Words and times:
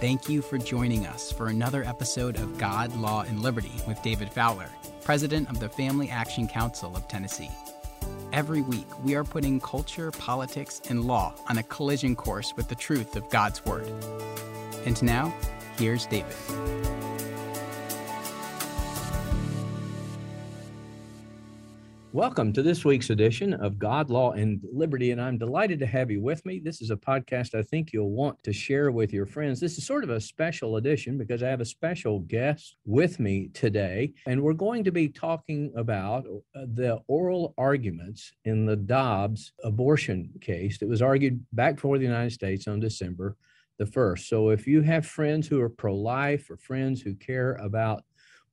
Thank 0.00 0.28
you 0.28 0.42
for 0.42 0.58
joining 0.58 1.06
us 1.06 1.32
for 1.32 1.48
another 1.48 1.82
episode 1.82 2.36
of 2.36 2.56
God, 2.56 2.94
Law, 2.94 3.22
and 3.22 3.42
Liberty 3.42 3.72
with 3.88 4.00
David 4.00 4.32
Fowler, 4.32 4.68
President 5.02 5.50
of 5.50 5.58
the 5.58 5.68
Family 5.68 6.08
Action 6.08 6.46
Council 6.46 6.94
of 6.94 7.08
Tennessee. 7.08 7.50
Every 8.32 8.62
week, 8.62 8.86
we 9.02 9.16
are 9.16 9.24
putting 9.24 9.58
culture, 9.58 10.12
politics, 10.12 10.80
and 10.88 11.04
law 11.04 11.34
on 11.48 11.58
a 11.58 11.64
collision 11.64 12.14
course 12.14 12.54
with 12.56 12.68
the 12.68 12.76
truth 12.76 13.16
of 13.16 13.28
God's 13.28 13.64
Word. 13.66 13.92
And 14.86 15.02
now, 15.02 15.34
here's 15.76 16.06
David. 16.06 16.36
Welcome 22.14 22.54
to 22.54 22.62
this 22.62 22.86
week's 22.86 23.10
edition 23.10 23.52
of 23.52 23.78
God, 23.78 24.08
Law, 24.08 24.32
and 24.32 24.62
Liberty. 24.72 25.10
And 25.10 25.20
I'm 25.20 25.36
delighted 25.36 25.78
to 25.80 25.86
have 25.86 26.10
you 26.10 26.22
with 26.22 26.44
me. 26.46 26.58
This 26.58 26.80
is 26.80 26.90
a 26.90 26.96
podcast 26.96 27.54
I 27.54 27.62
think 27.62 27.92
you'll 27.92 28.12
want 28.12 28.42
to 28.44 28.52
share 28.52 28.90
with 28.90 29.12
your 29.12 29.26
friends. 29.26 29.60
This 29.60 29.76
is 29.76 29.86
sort 29.86 30.04
of 30.04 30.10
a 30.10 30.18
special 30.18 30.76
edition 30.76 31.18
because 31.18 31.42
I 31.42 31.50
have 31.50 31.60
a 31.60 31.66
special 31.66 32.20
guest 32.20 32.76
with 32.86 33.20
me 33.20 33.50
today. 33.52 34.14
And 34.26 34.40
we're 34.42 34.54
going 34.54 34.84
to 34.84 34.90
be 34.90 35.08
talking 35.08 35.70
about 35.76 36.24
uh, 36.56 36.60
the 36.72 36.98
oral 37.08 37.52
arguments 37.58 38.32
in 38.46 38.64
the 38.64 38.76
Dobbs 38.76 39.52
abortion 39.62 40.30
case 40.40 40.78
that 40.78 40.88
was 40.88 41.02
argued 41.02 41.44
back 41.52 41.74
before 41.74 41.98
the 41.98 42.06
United 42.06 42.32
States 42.32 42.66
on 42.66 42.80
December 42.80 43.36
the 43.78 43.84
1st. 43.84 44.28
So 44.28 44.48
if 44.48 44.66
you 44.66 44.80
have 44.80 45.06
friends 45.06 45.46
who 45.46 45.60
are 45.60 45.68
pro 45.68 45.94
life 45.94 46.50
or 46.50 46.56
friends 46.56 47.02
who 47.02 47.14
care 47.14 47.52
about 47.56 48.02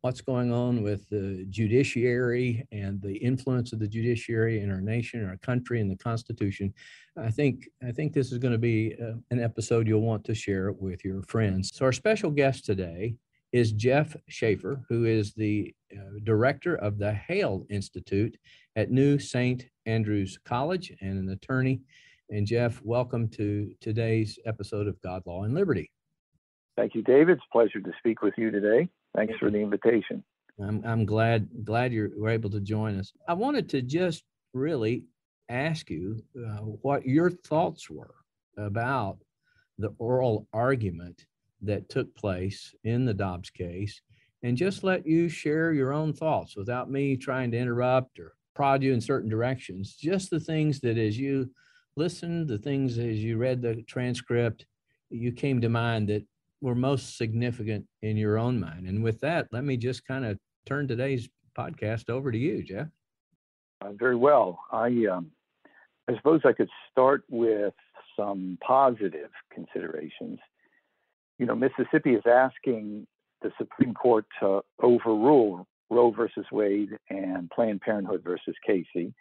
what's 0.06 0.22
going 0.22 0.54
on 0.54 0.84
with 0.84 1.10
the 1.10 1.48
judiciary 1.50 2.64
and 2.72 3.02
the 3.02 3.16
influence 3.16 3.74
of 3.74 3.80
the 3.80 3.88
judiciary 3.88 4.62
in 4.62 4.70
our 4.70 4.80
nation, 4.80 5.28
our 5.28 5.38
country, 5.38 5.82
and 5.82 5.90
the 5.90 5.96
Constitution. 5.96 6.72
I 7.18 7.32
think 7.32 7.68
I 7.84 7.92
think 7.92 8.14
this 8.14 8.32
is 8.32 8.38
going 8.38 8.52
to 8.52 8.60
be 8.60 8.94
uh, 9.02 9.14
an 9.32 9.42
episode 9.42 9.88
you'll 9.88 10.02
want 10.02 10.24
to 10.26 10.36
share 10.36 10.72
with 10.74 11.04
your 11.04 11.24
friends. 11.24 11.72
So 11.74 11.86
our 11.86 11.92
special 11.92 12.30
guest 12.30 12.66
today 12.66 13.16
is 13.52 13.72
Jeff 13.72 14.16
Schaefer, 14.28 14.86
who 14.88 15.06
is 15.06 15.34
the 15.34 15.74
uh, 15.92 16.20
director 16.24 16.76
of 16.76 17.00
the 17.00 17.12
Hale 17.12 17.66
Institute 17.72 18.38
at 18.76 18.92
New 18.92 19.18
St. 19.18 19.66
Andrews 19.88 20.38
College 20.46 20.94
and 21.02 21.18
an 21.18 21.30
attorney. 21.30 21.82
And 22.30 22.46
Jeff, 22.46 22.80
welcome 22.84 23.28
to 23.30 23.74
today's 23.82 24.38
episode 24.46 24.88
of 24.88 25.02
God, 25.02 25.24
Law, 25.26 25.46
and 25.46 25.56
Liberty. 25.56 25.90
Thank 26.78 26.94
you, 26.94 27.02
David. 27.02 27.38
It's 27.38 27.46
a 27.50 27.52
pleasure 27.52 27.80
to 27.80 27.92
speak 27.98 28.22
with 28.22 28.36
you 28.38 28.52
today. 28.52 28.88
Thanks 29.16 29.34
for 29.40 29.50
the 29.50 29.60
invitation. 29.60 30.24
I'm, 30.62 30.82
I'm 30.86 31.06
glad 31.06 31.48
glad 31.64 31.94
you 31.94 32.12
were 32.18 32.30
able 32.30 32.50
to 32.52 32.60
join 32.60 32.98
us. 33.00 33.12
I 33.28 33.34
wanted 33.34 33.70
to 33.70 33.82
just 33.82 34.24
really 34.54 35.04
ask 35.50 35.90
you 35.90 36.24
uh, 36.38 36.60
what 36.62 37.06
your 37.06 37.30
thoughts 37.30 37.90
were 37.90 38.16
about 38.58 39.18
the 39.78 39.94
oral 39.98 40.48
argument 40.54 41.26
that 41.62 41.90
took 41.90 42.16
place 42.16 42.74
in 42.84 43.06
the 43.06 43.14
Dobbs 43.14 43.50
case 43.50 44.02
and 44.44 44.56
just 44.56 44.84
let 44.84 45.06
you 45.06 45.28
share 45.28 45.74
your 45.74 45.92
own 45.92 46.14
thoughts 46.14 46.56
without 46.56 46.90
me 46.90 47.18
trying 47.18 47.52
to 47.52 47.58
interrupt 47.58 48.20
or 48.20 48.36
prod 48.54 48.84
you 48.84 48.94
in 48.94 49.02
certain 49.02 49.30
directions. 49.30 49.96
Just 49.96 50.30
the 50.30 50.40
things 50.40 50.80
that 50.82 50.98
as 50.98 51.18
you 51.18 51.50
listened, 51.98 52.48
the 52.48 52.58
things 52.58 52.98
as 52.98 53.24
you 53.24 53.38
read 53.38 53.62
the 53.62 53.82
transcript, 53.84 54.66
you 55.10 55.32
came 55.32 55.60
to 55.62 55.70
mind 55.70 56.10
that 56.10 56.24
were 56.66 56.74
most 56.74 57.16
significant 57.16 57.86
in 58.02 58.18
your 58.18 58.40
own 58.40 58.60
mind. 58.60 58.88
And 58.88 59.04
with 59.04 59.20
that, 59.20 59.48
let 59.52 59.64
me 59.64 59.78
just 59.78 60.06
kind 60.08 60.26
of 60.26 60.40
turn 60.66 60.88
today's 60.88 61.30
podcast 61.56 62.10
over 62.10 62.32
to 62.32 62.38
you, 62.38 62.64
Jeff. 62.64 62.88
Uh, 63.82 63.92
very 63.92 64.16
well. 64.16 64.60
I 64.72 64.88
um, 65.12 65.28
I 66.10 66.16
suppose 66.18 66.42
I 66.44 66.54
could 66.54 66.70
start 66.92 67.24
with 67.30 67.76
some 68.18 68.58
positive 68.66 69.30
considerations. 69.54 70.40
You 71.38 71.46
know, 71.46 71.56
Mississippi 71.56 72.16
is 72.16 72.24
asking 72.26 73.06
the 73.44 73.52
Supreme 73.60 73.94
Court 73.94 74.26
to 74.40 74.62
overrule 74.82 75.68
Roe 75.92 76.10
versus 76.10 76.46
Wade 76.52 76.98
and 77.12 77.48
Planned 77.52 77.82
Parenthood 77.82 78.24
versus 78.24 78.56
Casey. 78.66 79.14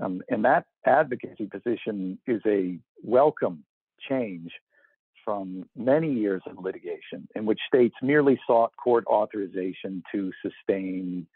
Um, 0.00 0.22
and 0.28 0.44
that 0.44 0.66
advocacy 0.86 1.46
position 1.46 2.20
is 2.28 2.40
a 2.46 2.78
welcome 3.02 3.64
change 4.08 4.52
from 5.24 5.64
many 5.76 6.12
years 6.12 6.42
of 6.46 6.62
litigation 6.62 7.28
in 7.34 7.46
which 7.46 7.60
states 7.66 7.94
merely 8.02 8.38
sought 8.46 8.72
court 8.76 9.04
authorization 9.06 10.02
to 10.12 10.30
sustain, 10.42 11.26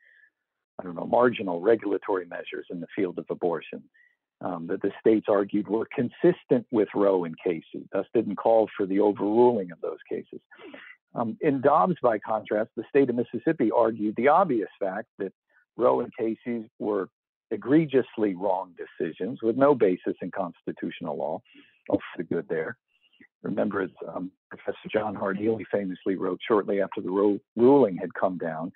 I 0.78 0.84
don't 0.84 0.96
know, 0.96 1.06
marginal 1.06 1.60
regulatory 1.60 2.26
measures 2.26 2.66
in 2.70 2.80
the 2.80 2.86
field 2.94 3.18
of 3.18 3.26
abortion. 3.30 3.82
Um, 4.40 4.68
that 4.68 4.82
the 4.82 4.92
states 5.00 5.26
argued 5.28 5.66
were 5.66 5.88
consistent 5.92 6.64
with 6.70 6.86
Roe 6.94 7.24
and 7.24 7.34
Casey, 7.44 7.88
thus 7.92 8.06
didn't 8.14 8.36
call 8.36 8.68
for 8.76 8.86
the 8.86 9.00
overruling 9.00 9.72
of 9.72 9.80
those 9.80 9.98
cases. 10.08 10.38
Um, 11.16 11.36
in 11.40 11.60
Dobbs, 11.60 11.96
by 12.00 12.20
contrast, 12.20 12.70
the 12.76 12.84
state 12.88 13.10
of 13.10 13.16
Mississippi 13.16 13.72
argued 13.72 14.14
the 14.14 14.28
obvious 14.28 14.68
fact 14.78 15.08
that 15.18 15.32
Roe 15.76 16.02
and 16.02 16.12
Casey 16.16 16.70
were 16.78 17.08
egregiously 17.50 18.36
wrong 18.36 18.76
decisions 18.78 19.40
with 19.42 19.56
no 19.56 19.74
basis 19.74 20.14
in 20.22 20.30
constitutional 20.30 21.16
law. 21.16 21.40
Oh, 21.90 21.96
for 21.96 22.22
the 22.22 22.22
good 22.22 22.46
there 22.48 22.76
remember, 23.42 23.82
as 23.82 23.90
um, 24.14 24.30
Professor 24.50 24.88
John 24.92 25.14
Hart 25.14 25.40
Ely 25.40 25.62
famously 25.70 26.16
wrote 26.16 26.40
shortly 26.46 26.80
after 26.80 27.00
the 27.00 27.10
Roe 27.10 27.38
ruling 27.56 27.96
had 27.96 28.12
come 28.14 28.38
down, 28.38 28.72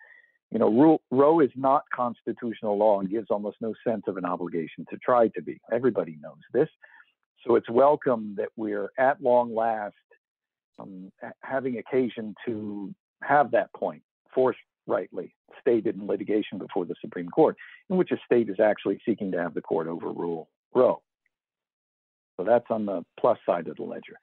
you 0.50 0.58
know, 0.58 1.00
Roe 1.10 1.40
is 1.40 1.50
not 1.56 1.84
constitutional 1.94 2.76
law 2.76 3.00
and 3.00 3.08
gives 3.08 3.28
almost 3.30 3.56
no 3.60 3.72
sense 3.86 4.02
of 4.06 4.18
an 4.18 4.26
obligation 4.26 4.84
to 4.90 4.98
try 4.98 5.28
to 5.28 5.42
be. 5.42 5.58
Everybody 5.72 6.18
knows 6.20 6.38
this. 6.52 6.68
So 7.46 7.56
it's 7.56 7.70
welcome 7.70 8.34
that 8.36 8.50
we're 8.56 8.90
at 8.98 9.22
long 9.22 9.54
last 9.54 9.94
um, 10.78 11.10
having 11.40 11.78
occasion 11.78 12.34
to 12.46 12.94
have 13.22 13.50
that 13.52 13.72
point 13.72 14.02
forthrightly 14.34 15.34
stated 15.60 15.96
in 15.96 16.06
litigation 16.06 16.58
before 16.58 16.84
the 16.84 16.94
Supreme 17.00 17.28
Court, 17.28 17.56
in 17.88 17.96
which 17.96 18.10
a 18.10 18.16
state 18.24 18.48
is 18.48 18.60
actually 18.60 19.00
seeking 19.06 19.32
to 19.32 19.38
have 19.38 19.54
the 19.54 19.62
court 19.62 19.86
overrule 19.86 20.48
Roe. 20.74 21.00
So 22.36 22.44
that's 22.44 22.66
on 22.70 22.86
the 22.86 23.04
plus 23.18 23.38
side 23.46 23.68
of 23.68 23.76
the 23.76 23.82
ledger. 23.82 24.18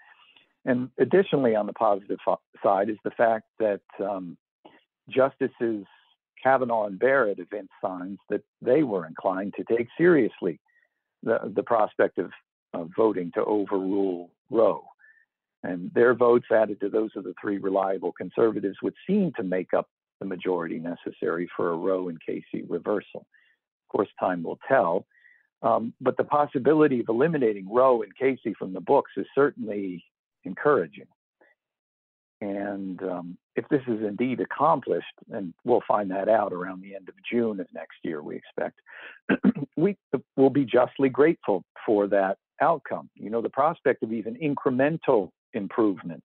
And 0.66 0.90
additionally, 1.00 1.56
on 1.56 1.68
the 1.68 1.74
positive 1.74 2.20
side, 2.62 2.90
is 2.90 2.97
the 3.03 3.12
fact 3.12 3.46
that 3.59 3.81
um, 4.00 4.38
Justices 5.09 5.86
Kavanaugh 6.42 6.86
and 6.86 7.00
Barrett 7.00 7.40
evinced 7.40 7.74
signs 7.81 8.20
that 8.30 8.42
they 8.62 8.84
were 8.84 9.06
inclined 9.06 9.53
to 9.58 9.64
take 9.64 9.88
seriously 9.97 10.59
the, 11.24 11.52
the 11.53 11.64
prospect 11.64 12.18
of, 12.18 12.31
of 12.74 12.90
voting 12.96 13.31
to 13.36 13.44
overrule 13.44 14.31
Roe. 14.50 14.84
And 15.64 15.92
their 15.94 16.14
votes, 16.14 16.46
added 16.52 16.80
to 16.80 16.90
those 16.90 17.12
of 17.16 17.26
the 17.26 17.34
three 17.41 17.58
reliable 17.58 18.14
conservatives, 18.14 18.78
would 18.81 18.94
seem 19.06 19.34
to 19.34 19.44
make 19.44 19.74
up 19.74 19.90
the 20.20 20.26
majority 20.26 20.80
necessary 20.80 21.50
for 21.56 21.72
a 21.72 21.76
Roe 21.76 22.09
and 22.09 22.18
Casey 22.26 22.64
reversal. 22.68 23.26
Of 23.26 23.91
course, 23.91 24.09
time 24.20 24.44
will 24.44 24.59
tell. 24.68 25.06
Um, 25.62 25.94
but 26.00 26.16
the 26.16 26.24
possibility 26.24 27.02
of 27.02 27.09
eliminating 27.09 27.70
Roe 27.70 28.02
and 28.02 28.16
Casey 28.16 28.53
from 28.58 28.74
the 28.74 28.80
books 28.80 29.12
is 29.18 29.26
certainly 29.36 30.06
encouraging. 30.44 31.08
And 32.42 33.02
um, 33.04 33.38
if 33.56 33.68
this 33.68 33.82
is 33.88 34.02
indeed 34.02 34.40
accomplished, 34.40 35.08
and 35.30 35.54
we'll 35.66 35.84
find 35.88 36.10
that 36.12 36.30
out 36.30 36.54
around 36.54 36.82
the 36.82 36.96
end 36.96 37.10
of 37.10 37.16
June 37.30 37.60
of 37.60 37.68
next 37.74 37.98
year, 38.04 38.22
we 38.22 38.38
expect, 38.38 38.80
we 39.78 39.98
will 40.38 40.50
be 40.50 40.64
justly 40.64 41.10
grateful 41.10 41.64
for 41.86 42.08
that 42.08 42.38
outcome. 42.62 43.10
You 43.16 43.30
know, 43.30 43.42
the 43.42 43.50
prospect 43.50 44.04
of 44.04 44.14
even 44.14 44.36
incremental 44.36 45.32
improvement 45.54 46.24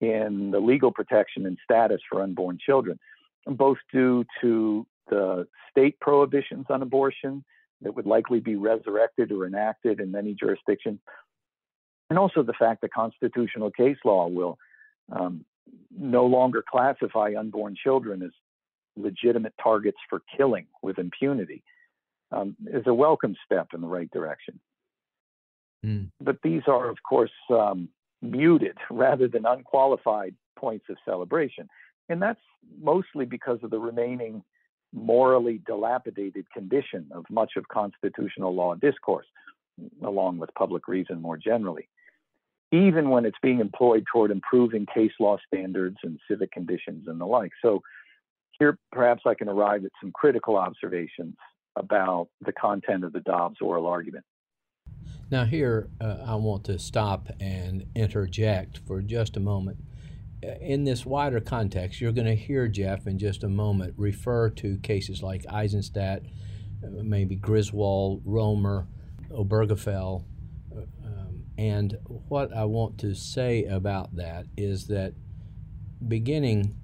in 0.00 0.50
the 0.50 0.60
legal 0.60 0.90
protection 0.90 1.46
and 1.46 1.58
status 1.62 2.00
for 2.10 2.22
unborn 2.22 2.58
children, 2.64 2.98
both 3.46 3.78
due 3.92 4.24
to 4.40 4.86
the 5.08 5.46
state 5.70 5.98
prohibitions 6.00 6.66
on 6.70 6.82
abortion 6.82 7.44
that 7.82 7.94
would 7.94 8.06
likely 8.06 8.40
be 8.40 8.56
resurrected 8.56 9.30
or 9.30 9.46
enacted 9.46 10.00
in 10.00 10.10
many 10.10 10.34
jurisdictions, 10.34 10.98
and 12.10 12.18
also 12.18 12.42
the 12.42 12.52
fact 12.52 12.82
that 12.82 12.92
constitutional 12.92 13.70
case 13.70 13.96
law 14.04 14.26
will 14.26 14.58
um, 15.12 15.44
no 15.96 16.26
longer 16.26 16.62
classify 16.68 17.32
unborn 17.38 17.74
children 17.82 18.22
as 18.22 18.30
legitimate 18.96 19.54
targets 19.62 19.96
for 20.08 20.22
killing 20.36 20.66
with 20.82 20.98
impunity 20.98 21.62
um, 22.30 22.56
is 22.66 22.86
a 22.86 22.94
welcome 22.94 23.36
step 23.44 23.68
in 23.74 23.80
the 23.80 23.86
right 23.86 24.10
direction. 24.10 24.58
Mm. 25.84 26.10
But 26.20 26.38
these 26.42 26.62
are, 26.66 26.88
of 26.88 26.98
course, 27.08 27.32
um, 27.50 27.88
muted 28.22 28.78
rather 28.90 29.28
than 29.28 29.44
unqualified 29.46 30.34
points 30.56 30.86
of 30.88 30.96
celebration. 31.04 31.68
And 32.08 32.20
that's 32.20 32.40
mostly 32.80 33.24
because 33.24 33.58
of 33.62 33.70
the 33.70 33.78
remaining 33.78 34.42
morally 34.92 35.60
dilapidated 35.66 36.50
condition 36.52 37.06
of 37.12 37.24
much 37.28 37.52
of 37.56 37.66
constitutional 37.68 38.54
law 38.54 38.74
discourse, 38.74 39.26
along 40.02 40.38
with 40.38 40.54
public 40.54 40.86
reason 40.86 41.20
more 41.20 41.36
generally 41.36 41.88
even 42.74 43.10
when 43.10 43.24
it's 43.24 43.38
being 43.42 43.60
employed 43.60 44.04
toward 44.10 44.30
improving 44.30 44.86
case 44.92 45.12
law 45.20 45.36
standards 45.46 45.96
and 46.02 46.18
civic 46.28 46.50
conditions 46.52 47.06
and 47.06 47.20
the 47.20 47.26
like. 47.26 47.52
So, 47.62 47.82
here 48.58 48.78
perhaps 48.92 49.22
I 49.26 49.34
can 49.34 49.48
arrive 49.48 49.84
at 49.84 49.90
some 50.00 50.12
critical 50.12 50.56
observations 50.56 51.34
about 51.76 52.28
the 52.44 52.52
content 52.52 53.04
of 53.04 53.12
the 53.12 53.20
Dobbs 53.20 53.56
oral 53.60 53.86
argument. 53.86 54.24
Now, 55.30 55.44
here 55.44 55.88
uh, 56.00 56.18
I 56.24 56.34
want 56.36 56.64
to 56.64 56.78
stop 56.78 57.28
and 57.40 57.86
interject 57.94 58.78
for 58.86 59.00
just 59.02 59.36
a 59.36 59.40
moment. 59.40 59.78
in 60.60 60.84
this 60.84 61.06
wider 61.06 61.40
context, 61.40 62.00
you're 62.00 62.12
going 62.12 62.26
to 62.26 62.36
hear 62.36 62.68
Jeff 62.68 63.06
in 63.06 63.18
just 63.18 63.42
a 63.42 63.48
moment 63.48 63.94
refer 63.96 64.50
to 64.50 64.76
cases 64.78 65.22
like 65.22 65.44
Eisenstadt, 65.50 66.22
uh, 66.84 67.02
maybe 67.02 67.34
Griswold, 67.34 68.22
Romer, 68.24 68.86
Obergefell. 69.30 70.24
And 71.56 71.96
what 72.28 72.54
I 72.54 72.64
want 72.64 72.98
to 72.98 73.14
say 73.14 73.64
about 73.64 74.16
that 74.16 74.46
is 74.56 74.86
that 74.88 75.14
beginning 76.06 76.76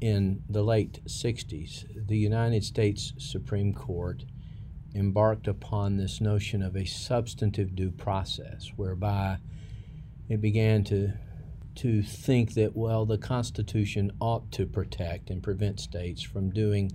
in 0.00 0.42
the 0.48 0.62
late 0.62 1.00
60s, 1.06 2.06
the 2.06 2.16
United 2.16 2.64
States 2.64 3.12
Supreme 3.18 3.72
Court 3.72 4.24
embarked 4.94 5.46
upon 5.46 5.96
this 5.96 6.20
notion 6.20 6.62
of 6.62 6.76
a 6.76 6.86
substantive 6.86 7.76
due 7.76 7.90
process 7.90 8.72
whereby 8.76 9.38
it 10.28 10.40
began 10.40 10.82
to 10.84 11.12
to 11.74 12.02
think 12.02 12.54
that 12.54 12.74
well 12.74 13.04
the 13.04 13.18
constitution 13.18 14.10
ought 14.18 14.50
to 14.50 14.64
protect 14.64 15.28
and 15.28 15.42
prevent 15.42 15.78
states 15.78 16.22
from 16.22 16.48
doing 16.48 16.90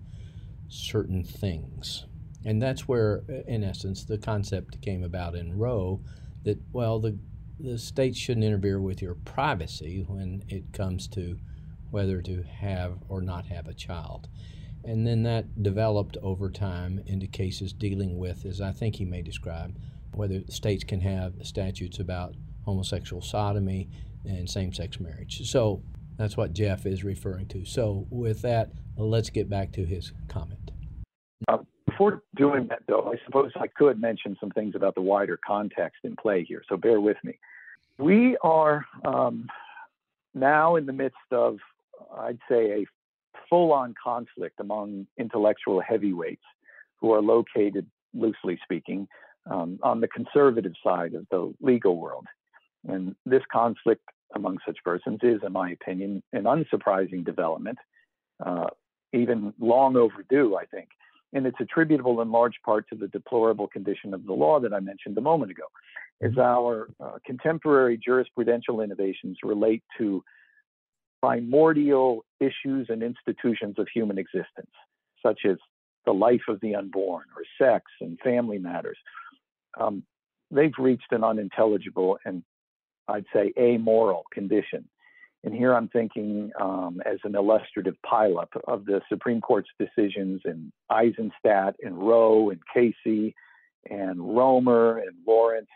certain 0.68 1.24
things. 1.24 2.08
And 2.44 2.60
that's 2.60 2.88
where 2.88 3.22
in 3.48 3.64
essence 3.64 4.04
the 4.04 4.18
concept 4.18 4.82
came 4.82 5.04
about 5.04 5.36
in 5.36 5.56
roe 5.56 6.02
that 6.44 6.60
well 6.72 7.00
the 7.00 7.18
the 7.60 7.78
states 7.78 8.18
shouldn't 8.18 8.46
interfere 8.46 8.80
with 8.82 9.02
your 9.02 9.14
privacy 9.14 10.04
when 10.08 10.44
it 10.50 10.74
comes 10.74 11.08
to 11.08 11.38
whether 11.92 12.22
to 12.22 12.44
have 12.44 12.98
or 13.08 13.22
not 13.22 13.46
have 13.46 13.68
a 13.68 13.74
child 13.74 14.28
and 14.84 15.06
then 15.06 15.24
that 15.24 15.62
developed 15.62 16.18
over 16.22 16.50
time 16.50 17.02
into 17.06 17.28
cases 17.28 17.72
dealing 17.74 18.18
with, 18.18 18.46
as 18.46 18.62
I 18.62 18.72
think 18.72 18.96
he 18.96 19.06
may 19.06 19.22
describe, 19.22 19.78
whether 20.14 20.42
states 20.50 20.84
can 20.84 21.02
have 21.02 21.34
statutes 21.44 22.00
about 22.00 22.36
homosexual 22.66 23.22
sodomy 23.22 23.90
and 24.26 24.50
same 24.50 24.74
sex 24.74 25.00
marriage. 25.00 25.48
So 25.50 25.84
that's 26.18 26.36
what 26.36 26.54
Jeff 26.54 26.86
is 26.86 27.04
referring 27.04 27.48
to. 27.50 27.66
So, 27.66 28.08
with 28.10 28.42
that, 28.42 28.72
let's 28.98 29.30
get 29.30 29.50
back 29.50 29.72
to 29.74 29.86
his 29.86 30.12
comment. 30.28 30.72
Uh, 31.48 31.60
Before 32.02 32.24
doing 32.36 32.66
that, 32.70 32.82
though, 32.88 33.14
I 33.14 33.24
suppose 33.26 33.52
I 33.56 33.68
could 33.68 34.02
mention 34.02 34.36
some 34.40 34.50
things 34.50 34.74
about 34.74 34.96
the 34.96 35.02
wider 35.02 35.38
context 35.46 36.00
in 36.04 36.16
play 36.16 36.44
here. 36.44 36.64
So, 36.68 36.76
bear 36.76 37.00
with 37.00 37.18
me. 37.24 37.38
We 38.00 38.38
are 38.42 38.88
um, 39.06 39.48
now 40.34 40.78
in 40.78 40.88
the 40.88 40.94
midst 40.94 41.18
of, 41.30 41.60
I'd 42.18 42.40
say, 42.50 42.72
a 42.72 42.86
full 43.48 43.72
on 43.72 43.94
conflict 44.04 44.60
among 44.60 45.06
intellectual 45.20 45.80
heavyweights 45.80 46.42
who 47.00 47.14
are 47.14 47.22
located, 47.22 47.86
loosely 48.16 48.60
speaking, 48.64 49.08
um, 49.46 49.78
on 49.84 50.02
the 50.02 50.08
conservative 50.08 50.74
side 50.84 51.14
of 51.14 51.28
the 51.30 51.54
legal 51.62 51.98
world. 51.98 52.26
And 52.88 53.16
this 53.28 53.44
conflict 53.54 54.10
among 54.34 54.58
such 54.66 54.80
persons 54.84 55.20
is, 55.22 55.42
in 55.46 55.54
my 55.54 55.70
opinion, 55.70 56.24
an 56.34 56.46
unsurprising 56.46 57.24
development, 57.24 57.78
uh, 58.44 58.70
even 59.14 59.54
long 59.60 59.96
overdue, 59.98 60.56
I 60.56 60.66
think. 60.66 60.90
And 61.34 61.46
it's 61.46 61.58
attributable 61.60 62.22
in 62.22 62.32
large 62.32 62.56
part 62.66 62.88
to 62.90 62.96
the 62.96 63.08
deplorable 63.08 63.68
condition 63.68 64.14
of 64.14 64.26
the 64.26 64.34
law 64.34 64.60
that 64.60 64.74
I 64.74 64.80
mentioned 64.80 65.18
a 65.18 65.22
moment 65.22 65.52
ago. 65.52 65.64
As 66.22 66.32
mm-hmm. 66.32 66.40
our 66.42 66.90
uh, 67.00 67.18
contemporary 67.26 67.98
jurisprudential 67.98 68.84
innovations 68.84 69.38
relate 69.44 69.84
to 69.98 70.24
primordial 71.22 72.26
issues 72.40 72.88
and 72.90 73.04
institutions 73.04 73.76
of 73.78 73.88
human 73.94 74.18
existence, 74.18 74.72
such 75.24 75.42
as 75.50 75.58
the 76.06 76.12
life 76.12 76.42
of 76.48 76.60
the 76.62 76.76
unborn 76.76 77.26
or 77.36 77.44
sex 77.64 77.86
and 78.02 78.20
family 78.20 78.58
matters. 78.58 78.98
Um, 79.80 80.04
they've 80.50 80.74
reached 80.78 81.12
an 81.12 81.24
unintelligible 81.24 82.18
and 82.26 82.44
I'd 83.08 83.26
say 83.34 83.54
amoral 83.58 84.24
condition. 84.32 84.88
And 85.44 85.54
here 85.56 85.74
I'm 85.74 85.88
thinking 85.88 86.52
um, 86.60 87.02
as 87.06 87.18
an 87.24 87.36
illustrative 87.36 87.96
pileup 88.06 88.50
of 88.68 88.86
the 88.86 89.02
Supreme 89.10 89.42
Court's 89.42 89.70
decisions 89.80 90.42
in 90.46 90.72
Eisenstadt 90.90 91.76
and 91.82 91.98
Roe 91.98 92.52
and 92.52 92.60
Casey 92.72 93.34
and 93.90 94.36
Romer 94.36 95.00
and 95.00 95.16
Lawrence, 95.26 95.70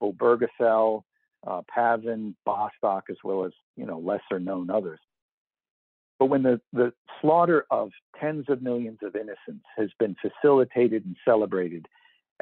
Obergefell, 0.00 1.02
uh, 1.44 1.62
Pavan, 1.76 2.34
Bostock, 2.44 3.04
as 3.10 3.16
well 3.24 3.44
as 3.44 3.52
you 3.76 3.86
know 3.86 3.98
lesser 3.98 4.38
known 4.38 4.70
others. 4.70 5.00
But 6.20 6.26
when 6.26 6.42
the, 6.42 6.60
the 6.72 6.92
slaughter 7.20 7.64
of 7.70 7.90
tens 8.20 8.44
of 8.48 8.62
millions 8.62 8.98
of 9.02 9.16
innocents 9.16 9.64
has 9.76 9.88
been 9.98 10.14
facilitated 10.20 11.04
and 11.06 11.16
celebrated 11.24 11.86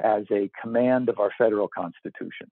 as 0.02 0.24
a 0.32 0.50
command 0.60 1.08
of 1.08 1.20
our 1.20 1.30
federal 1.38 1.68
constitution, 1.68 2.50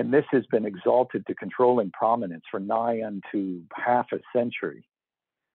and 0.00 0.14
this 0.14 0.24
has 0.30 0.46
been 0.46 0.64
exalted 0.64 1.26
to 1.26 1.34
controlling 1.34 1.90
prominence 1.90 2.44
for 2.50 2.58
nigh 2.58 3.02
unto 3.06 3.60
half 3.74 4.06
a 4.14 4.18
century, 4.34 4.82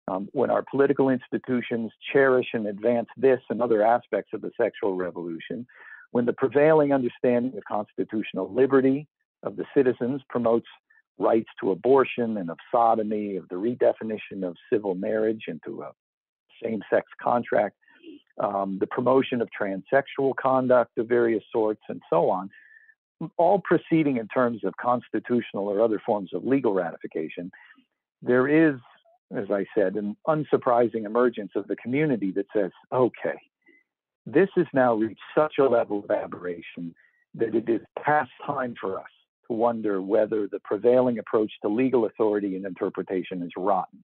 um, 0.06 0.28
when 0.32 0.50
our 0.50 0.62
political 0.70 1.08
institutions 1.08 1.90
cherish 2.12 2.48
and 2.52 2.66
advance 2.66 3.08
this 3.16 3.40
and 3.48 3.62
other 3.62 3.82
aspects 3.82 4.34
of 4.34 4.42
the 4.42 4.50
sexual 4.60 4.96
revolution, 4.96 5.66
when 6.10 6.26
the 6.26 6.32
prevailing 6.34 6.92
understanding 6.92 7.56
of 7.56 7.64
constitutional 7.64 8.52
liberty, 8.52 9.08
of 9.44 9.56
the 9.56 9.64
citizens 9.74 10.20
promotes 10.28 10.68
rights 11.16 11.48
to 11.58 11.70
abortion 11.70 12.36
and 12.36 12.50
of 12.50 12.58
sodomy, 12.70 13.36
of 13.36 13.48
the 13.48 13.54
redefinition 13.54 14.46
of 14.46 14.54
civil 14.70 14.94
marriage 14.94 15.44
into 15.48 15.80
a 15.80 15.90
same 16.62 16.82
sex 16.92 17.06
contract, 17.18 17.76
um, 18.42 18.76
the 18.78 18.86
promotion 18.86 19.40
of 19.40 19.48
transsexual 19.58 20.34
conduct 20.38 20.98
of 20.98 21.08
various 21.08 21.44
sorts, 21.50 21.80
and 21.88 22.02
so 22.10 22.28
on, 22.28 22.50
all 23.36 23.60
proceeding 23.60 24.16
in 24.16 24.28
terms 24.28 24.64
of 24.64 24.76
constitutional 24.76 25.68
or 25.68 25.80
other 25.80 26.00
forms 26.04 26.30
of 26.34 26.44
legal 26.44 26.72
ratification. 26.72 27.50
There 28.22 28.48
is, 28.48 28.76
as 29.36 29.50
I 29.50 29.66
said, 29.76 29.94
an 29.94 30.16
unsurprising 30.26 31.04
emergence 31.04 31.52
of 31.54 31.66
the 31.68 31.76
community 31.76 32.32
that 32.32 32.46
says, 32.54 32.70
okay, 32.92 33.38
this 34.26 34.48
has 34.56 34.66
now 34.72 34.94
reached 34.94 35.20
such 35.36 35.54
a 35.58 35.64
level 35.64 36.02
of 36.02 36.10
aberration 36.10 36.94
that 37.34 37.54
it 37.54 37.68
is 37.68 37.80
past 38.02 38.30
time 38.46 38.74
for 38.80 38.98
us 38.98 39.06
to 39.48 39.52
wonder 39.52 40.00
whether 40.00 40.48
the 40.48 40.60
prevailing 40.60 41.18
approach 41.18 41.52
to 41.62 41.68
legal 41.68 42.06
authority 42.06 42.56
and 42.56 42.64
interpretation 42.64 43.42
is 43.42 43.50
rotten, 43.56 44.02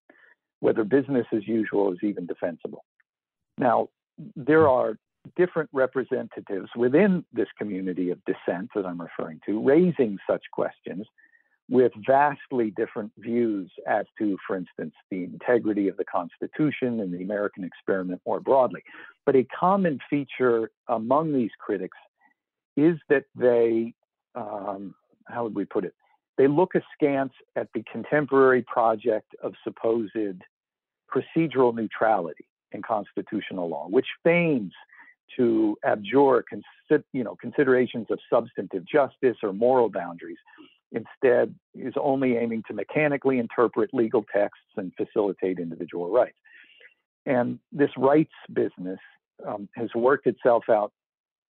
whether 0.60 0.84
business 0.84 1.26
as 1.32 1.46
usual 1.46 1.92
is 1.92 1.98
even 2.02 2.26
defensible. 2.26 2.84
Now, 3.56 3.88
there 4.36 4.68
are 4.68 4.96
different 5.36 5.70
representatives 5.72 6.68
within 6.76 7.24
this 7.32 7.48
community 7.58 8.10
of 8.10 8.18
dissent 8.24 8.70
that 8.74 8.86
I'm 8.86 9.00
referring 9.00 9.40
to 9.46 9.62
raising 9.62 10.18
such 10.28 10.42
questions 10.52 11.06
with 11.68 11.92
vastly 12.04 12.72
different 12.76 13.12
views 13.16 13.70
as 13.86 14.04
to, 14.18 14.36
for 14.46 14.56
instance, 14.56 14.92
the 15.10 15.22
integrity 15.22 15.86
of 15.86 15.96
the 15.96 16.04
Constitution 16.04 17.00
and 17.00 17.14
the 17.14 17.22
American 17.22 17.62
experiment 17.62 18.20
more 18.26 18.40
broadly. 18.40 18.82
But 19.24 19.36
a 19.36 19.44
common 19.44 20.00
feature 20.10 20.70
among 20.88 21.32
these 21.32 21.52
critics 21.60 21.98
is 22.76 22.96
that 23.08 23.24
they 23.36 23.94
um, 24.34 24.94
how 25.26 25.44
would 25.44 25.54
we 25.54 25.64
put 25.64 25.84
it? 25.84 25.94
They 26.38 26.46
look 26.46 26.72
askance 26.74 27.32
at 27.56 27.68
the 27.74 27.82
contemporary 27.90 28.62
project 28.62 29.34
of 29.42 29.54
supposed 29.62 30.14
procedural 31.12 31.74
neutrality 31.74 32.46
in 32.72 32.82
constitutional 32.82 33.68
law, 33.68 33.86
which 33.88 34.06
feigns 34.24 34.72
to 35.36 35.76
abjure 35.84 36.44
consi- 36.52 37.04
you 37.12 37.24
know, 37.24 37.36
considerations 37.40 38.06
of 38.10 38.18
substantive 38.32 38.84
justice 38.86 39.36
or 39.42 39.52
moral 39.52 39.88
boundaries. 39.88 40.38
Instead, 40.92 41.54
is 41.74 41.94
only 42.00 42.36
aiming 42.36 42.64
to 42.66 42.74
mechanically 42.74 43.38
interpret 43.38 43.94
legal 43.94 44.24
texts 44.34 44.64
and 44.76 44.92
facilitate 44.96 45.60
individual 45.60 46.10
rights. 46.10 46.36
And 47.26 47.60
this 47.70 47.90
rights 47.96 48.32
business 48.52 48.98
um, 49.46 49.68
has 49.76 49.88
worked 49.94 50.26
itself 50.26 50.64
out 50.68 50.92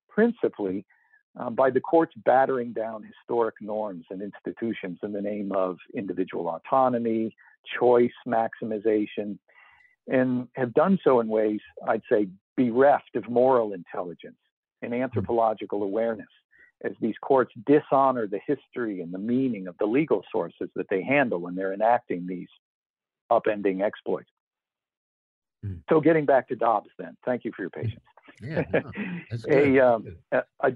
principally 0.09 0.85
um, 1.39 1.55
by 1.55 1.71
the 1.71 1.81
courts 1.81 2.13
battering 2.25 2.73
down 2.73 3.03
historic 3.03 3.55
norms 3.61 4.05
and 4.11 4.21
institutions 4.21 4.99
in 5.03 5.13
the 5.13 5.23
name 5.23 5.53
of 5.53 5.79
individual 5.95 6.49
autonomy, 6.49 7.35
choice 7.79 8.11
maximization, 8.27 9.39
and 10.09 10.49
have 10.57 10.75
done 10.75 10.99
so 11.05 11.21
in 11.21 11.29
ways, 11.29 11.61
I'd 11.87 12.03
say, 12.11 12.29
bereft 12.65 13.17
of 13.17 13.29
moral 13.29 13.73
intelligence 13.73 14.37
and 14.83 14.95
anthropological 14.95 15.83
awareness 15.83 16.29
as 16.83 16.93
these 17.01 17.15
courts 17.23 17.53
dishonor 17.67 18.27
the 18.27 18.41
history 18.47 19.01
and 19.01 19.13
the 19.13 19.19
meaning 19.19 19.67
of 19.67 19.77
the 19.79 19.87
legal 19.87 20.23
sources 20.33 20.69
that 20.75 20.87
they 20.91 21.03
handle 21.03 21.39
when 21.39 21.55
they're 21.55 21.75
enacting 21.75 22.27
these 22.27 22.49
upending 23.31 23.83
exploits. 23.83 24.31
Mm. 25.65 25.81
So, 25.91 26.01
getting 26.01 26.25
back 26.25 26.49
to 26.49 26.57
Dobbs, 26.57 26.89
then, 26.99 27.17
thank 27.25 27.45
you 27.45 27.53
for 27.55 27.63
your 27.63 27.71
patience. 27.71 28.01
Yeah, 28.43 28.63
no, 28.73 28.91
a, 29.51 29.81
um, 29.81 30.17
a, 30.33 30.43
a, 30.61 30.73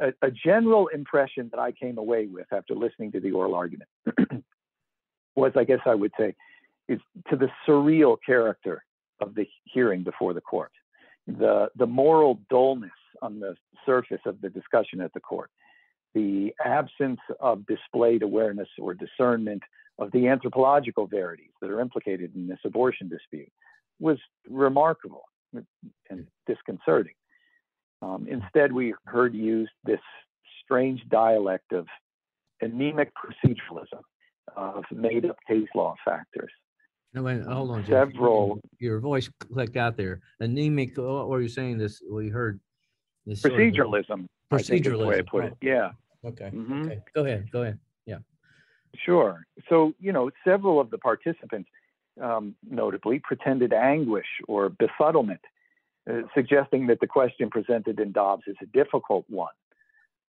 a, 0.00 0.12
a 0.22 0.30
general 0.30 0.88
impression 0.88 1.48
that 1.50 1.60
I 1.60 1.72
came 1.72 1.96
away 1.96 2.26
with 2.26 2.46
after 2.52 2.74
listening 2.74 3.12
to 3.12 3.20
the 3.20 3.30
oral 3.30 3.54
argument 3.54 3.88
was, 5.36 5.52
I 5.56 5.64
guess 5.64 5.78
I 5.86 5.94
would 5.94 6.10
say, 6.18 6.34
is 6.88 7.00
to 7.30 7.36
the 7.36 7.48
surreal 7.66 8.16
character 8.26 8.84
of 9.20 9.34
the 9.34 9.46
hearing 9.64 10.02
before 10.02 10.34
the 10.34 10.42
court, 10.42 10.72
the 11.26 11.70
the 11.76 11.86
moral 11.86 12.40
dullness 12.50 12.90
on 13.22 13.40
the 13.40 13.56
surface 13.84 14.20
of 14.26 14.40
the 14.40 14.50
discussion 14.50 15.00
at 15.00 15.12
the 15.12 15.20
court, 15.20 15.50
the 16.14 16.54
absence 16.64 17.20
of 17.40 17.66
displayed 17.66 18.22
awareness 18.22 18.68
or 18.78 18.94
discernment 18.94 19.62
of 19.98 20.12
the 20.12 20.28
anthropological 20.28 21.06
verities 21.06 21.50
that 21.60 21.70
are 21.70 21.80
implicated 21.80 22.34
in 22.34 22.46
this 22.46 22.58
abortion 22.64 23.08
dispute 23.08 23.50
was 23.98 24.18
remarkable 24.48 25.22
and 26.10 26.26
disconcerting. 26.46 27.14
Um, 28.02 28.26
instead, 28.28 28.72
we 28.72 28.94
heard 29.06 29.34
used 29.34 29.72
this 29.84 30.00
strange 30.62 31.00
dialect 31.08 31.72
of 31.72 31.86
anemic 32.60 33.12
proceduralism, 33.14 34.02
of 34.54 34.84
made 34.90 35.24
up 35.24 35.36
case 35.48 35.68
law 35.74 35.94
factors. 36.04 36.50
No, 37.16 37.22
wait, 37.22 37.42
hold 37.44 37.70
on. 37.70 37.80
Jeff. 37.80 38.10
Several. 38.12 38.60
Your 38.78 39.00
voice 39.00 39.30
clicked 39.50 39.78
out 39.78 39.96
there. 39.96 40.20
Anemic. 40.40 40.98
What 40.98 41.30
were 41.30 41.40
you 41.40 41.48
saying? 41.48 41.78
This 41.78 42.02
we 42.08 42.28
heard. 42.28 42.60
This 43.24 43.40
proceduralism. 43.40 44.06
Sort 44.06 44.20
of, 44.20 44.28
proceduralism. 44.52 44.98
the 44.98 45.06
way 45.06 45.18
I 45.18 45.22
put 45.22 45.44
it. 45.46 45.54
Yeah. 45.62 45.92
Okay. 46.26 46.50
Mm-hmm. 46.52 46.82
Okay. 46.82 47.00
Go 47.14 47.24
ahead. 47.24 47.50
Go 47.50 47.62
ahead. 47.62 47.78
Yeah. 48.04 48.18
Sure. 49.06 49.46
So 49.70 49.94
you 49.98 50.12
know, 50.12 50.30
several 50.44 50.78
of 50.78 50.90
the 50.90 50.98
participants, 50.98 51.70
um, 52.20 52.54
notably, 52.70 53.18
pretended 53.18 53.72
anguish 53.72 54.26
or 54.46 54.68
befuddlement, 54.68 55.40
uh, 56.10 56.20
suggesting 56.34 56.86
that 56.88 57.00
the 57.00 57.06
question 57.06 57.48
presented 57.48 57.98
in 57.98 58.12
Dobbs 58.12 58.44
is 58.46 58.56
a 58.62 58.66
difficult 58.66 59.24
one 59.28 59.54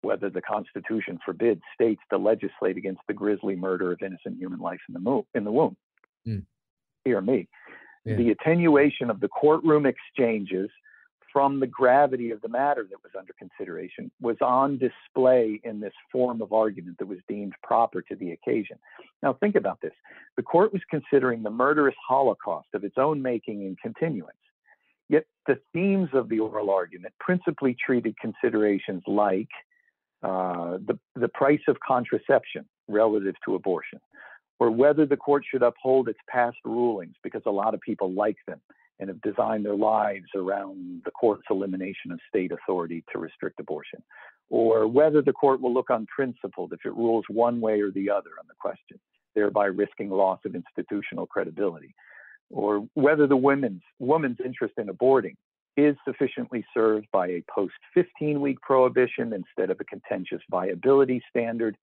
whether 0.02 0.28
the 0.28 0.42
Constitution 0.42 1.18
forbids 1.24 1.62
states 1.74 2.02
to 2.10 2.18
legislate 2.18 2.76
against 2.76 3.00
the 3.08 3.14
grisly 3.14 3.56
murder 3.56 3.90
of 3.90 4.02
innocent 4.02 4.36
human 4.36 4.60
life 4.60 4.80
in 4.86 4.92
the, 4.92 5.00
mo- 5.00 5.26
in 5.34 5.44
the 5.44 5.50
womb. 5.50 5.74
Mm. 6.28 6.42
Hear 7.04 7.20
me. 7.20 7.48
Yeah. 8.04 8.16
The 8.16 8.30
attenuation 8.30 9.10
of 9.10 9.20
the 9.20 9.28
courtroom 9.28 9.86
exchanges 9.86 10.70
from 11.34 11.58
the 11.58 11.66
gravity 11.66 12.30
of 12.30 12.40
the 12.42 12.48
matter 12.48 12.86
that 12.88 13.02
was 13.02 13.10
under 13.18 13.32
consideration 13.32 14.08
was 14.20 14.36
on 14.40 14.78
display 14.78 15.60
in 15.64 15.80
this 15.80 15.92
form 16.12 16.40
of 16.40 16.52
argument 16.52 16.96
that 16.98 17.06
was 17.06 17.18
deemed 17.28 17.54
proper 17.60 18.00
to 18.02 18.14
the 18.14 18.30
occasion. 18.30 18.78
Now, 19.20 19.32
think 19.32 19.56
about 19.56 19.80
this. 19.80 19.92
The 20.36 20.44
court 20.44 20.72
was 20.72 20.82
considering 20.88 21.42
the 21.42 21.50
murderous 21.50 21.96
holocaust 22.06 22.68
of 22.72 22.84
its 22.84 22.94
own 22.98 23.20
making 23.20 23.62
and 23.62 23.76
continuance. 23.80 24.36
Yet 25.08 25.26
the 25.48 25.58
themes 25.72 26.08
of 26.12 26.28
the 26.28 26.38
oral 26.38 26.70
argument 26.70 27.14
principally 27.18 27.76
treated 27.84 28.14
considerations 28.20 29.02
like 29.08 29.48
uh, 30.22 30.78
the, 30.86 30.98
the 31.16 31.28
price 31.28 31.60
of 31.66 31.76
contraception 31.86 32.64
relative 32.88 33.34
to 33.44 33.56
abortion, 33.56 34.00
or 34.60 34.70
whether 34.70 35.06
the 35.06 35.16
court 35.16 35.44
should 35.48 35.62
uphold 35.62 36.08
its 36.08 36.18
past 36.28 36.56
rulings 36.64 37.14
because 37.22 37.42
a 37.46 37.50
lot 37.50 37.74
of 37.74 37.80
people 37.80 38.12
like 38.12 38.36
them 38.46 38.60
and 39.00 39.08
have 39.08 39.20
designed 39.22 39.64
their 39.64 39.74
lives 39.74 40.26
around 40.36 41.02
the 41.04 41.10
court's 41.10 41.42
elimination 41.50 42.12
of 42.12 42.20
state 42.28 42.52
authority 42.52 43.02
to 43.12 43.18
restrict 43.18 43.58
abortion, 43.58 44.02
or 44.50 44.86
whether 44.86 45.20
the 45.20 45.32
court 45.32 45.60
will 45.60 45.74
look 45.74 45.90
unprincipled 45.90 46.72
if 46.72 46.80
it 46.84 46.94
rules 46.94 47.24
one 47.28 47.60
way 47.60 47.80
or 47.80 47.90
the 47.90 48.08
other 48.08 48.30
on 48.38 48.46
the 48.46 48.54
question, 48.58 48.98
thereby 49.34 49.66
risking 49.66 50.10
loss 50.10 50.38
of 50.44 50.54
institutional 50.54 51.26
credibility, 51.26 51.94
or 52.50 52.86
whether 52.94 53.26
the 53.26 53.36
women's 53.36 53.82
woman's 53.98 54.38
interest 54.44 54.74
in 54.78 54.86
aborting 54.86 55.34
is 55.76 55.96
sufficiently 56.06 56.64
served 56.72 57.06
by 57.12 57.26
a 57.26 57.42
post 57.52 57.74
15 57.94 58.40
week 58.40 58.60
prohibition 58.60 59.32
instead 59.32 59.70
of 59.70 59.80
a 59.80 59.84
contentious 59.84 60.40
viability 60.48 61.20
standard, 61.28 61.76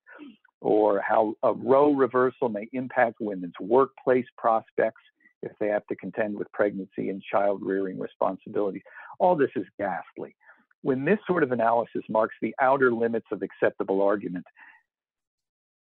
or 0.61 1.01
how 1.01 1.33
a 1.43 1.53
Roe 1.53 1.93
reversal 1.93 2.49
may 2.49 2.69
impact 2.71 3.15
women's 3.19 3.53
workplace 3.59 4.27
prospects 4.37 5.01
if 5.41 5.51
they 5.59 5.67
have 5.67 5.85
to 5.87 5.95
contend 5.95 6.37
with 6.37 6.51
pregnancy 6.51 7.09
and 7.09 7.21
child 7.21 7.61
rearing 7.63 7.99
responsibilities. 7.99 8.83
All 9.19 9.35
this 9.35 9.49
is 9.55 9.65
ghastly. 9.79 10.35
When 10.83 11.03
this 11.03 11.19
sort 11.27 11.43
of 11.43 11.51
analysis 11.51 12.03
marks 12.09 12.35
the 12.41 12.55
outer 12.61 12.91
limits 12.91 13.25
of 13.31 13.41
acceptable 13.41 14.01
argument, 14.01 14.45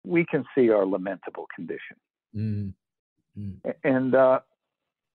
we 0.06 0.25
can 0.25 0.46
see 0.56 0.70
our 0.70 0.86
lamentable 0.86 1.48
condition. 1.54 1.98
Mm-hmm. 2.36 3.70
And 3.84 4.16
uh, 4.16 4.40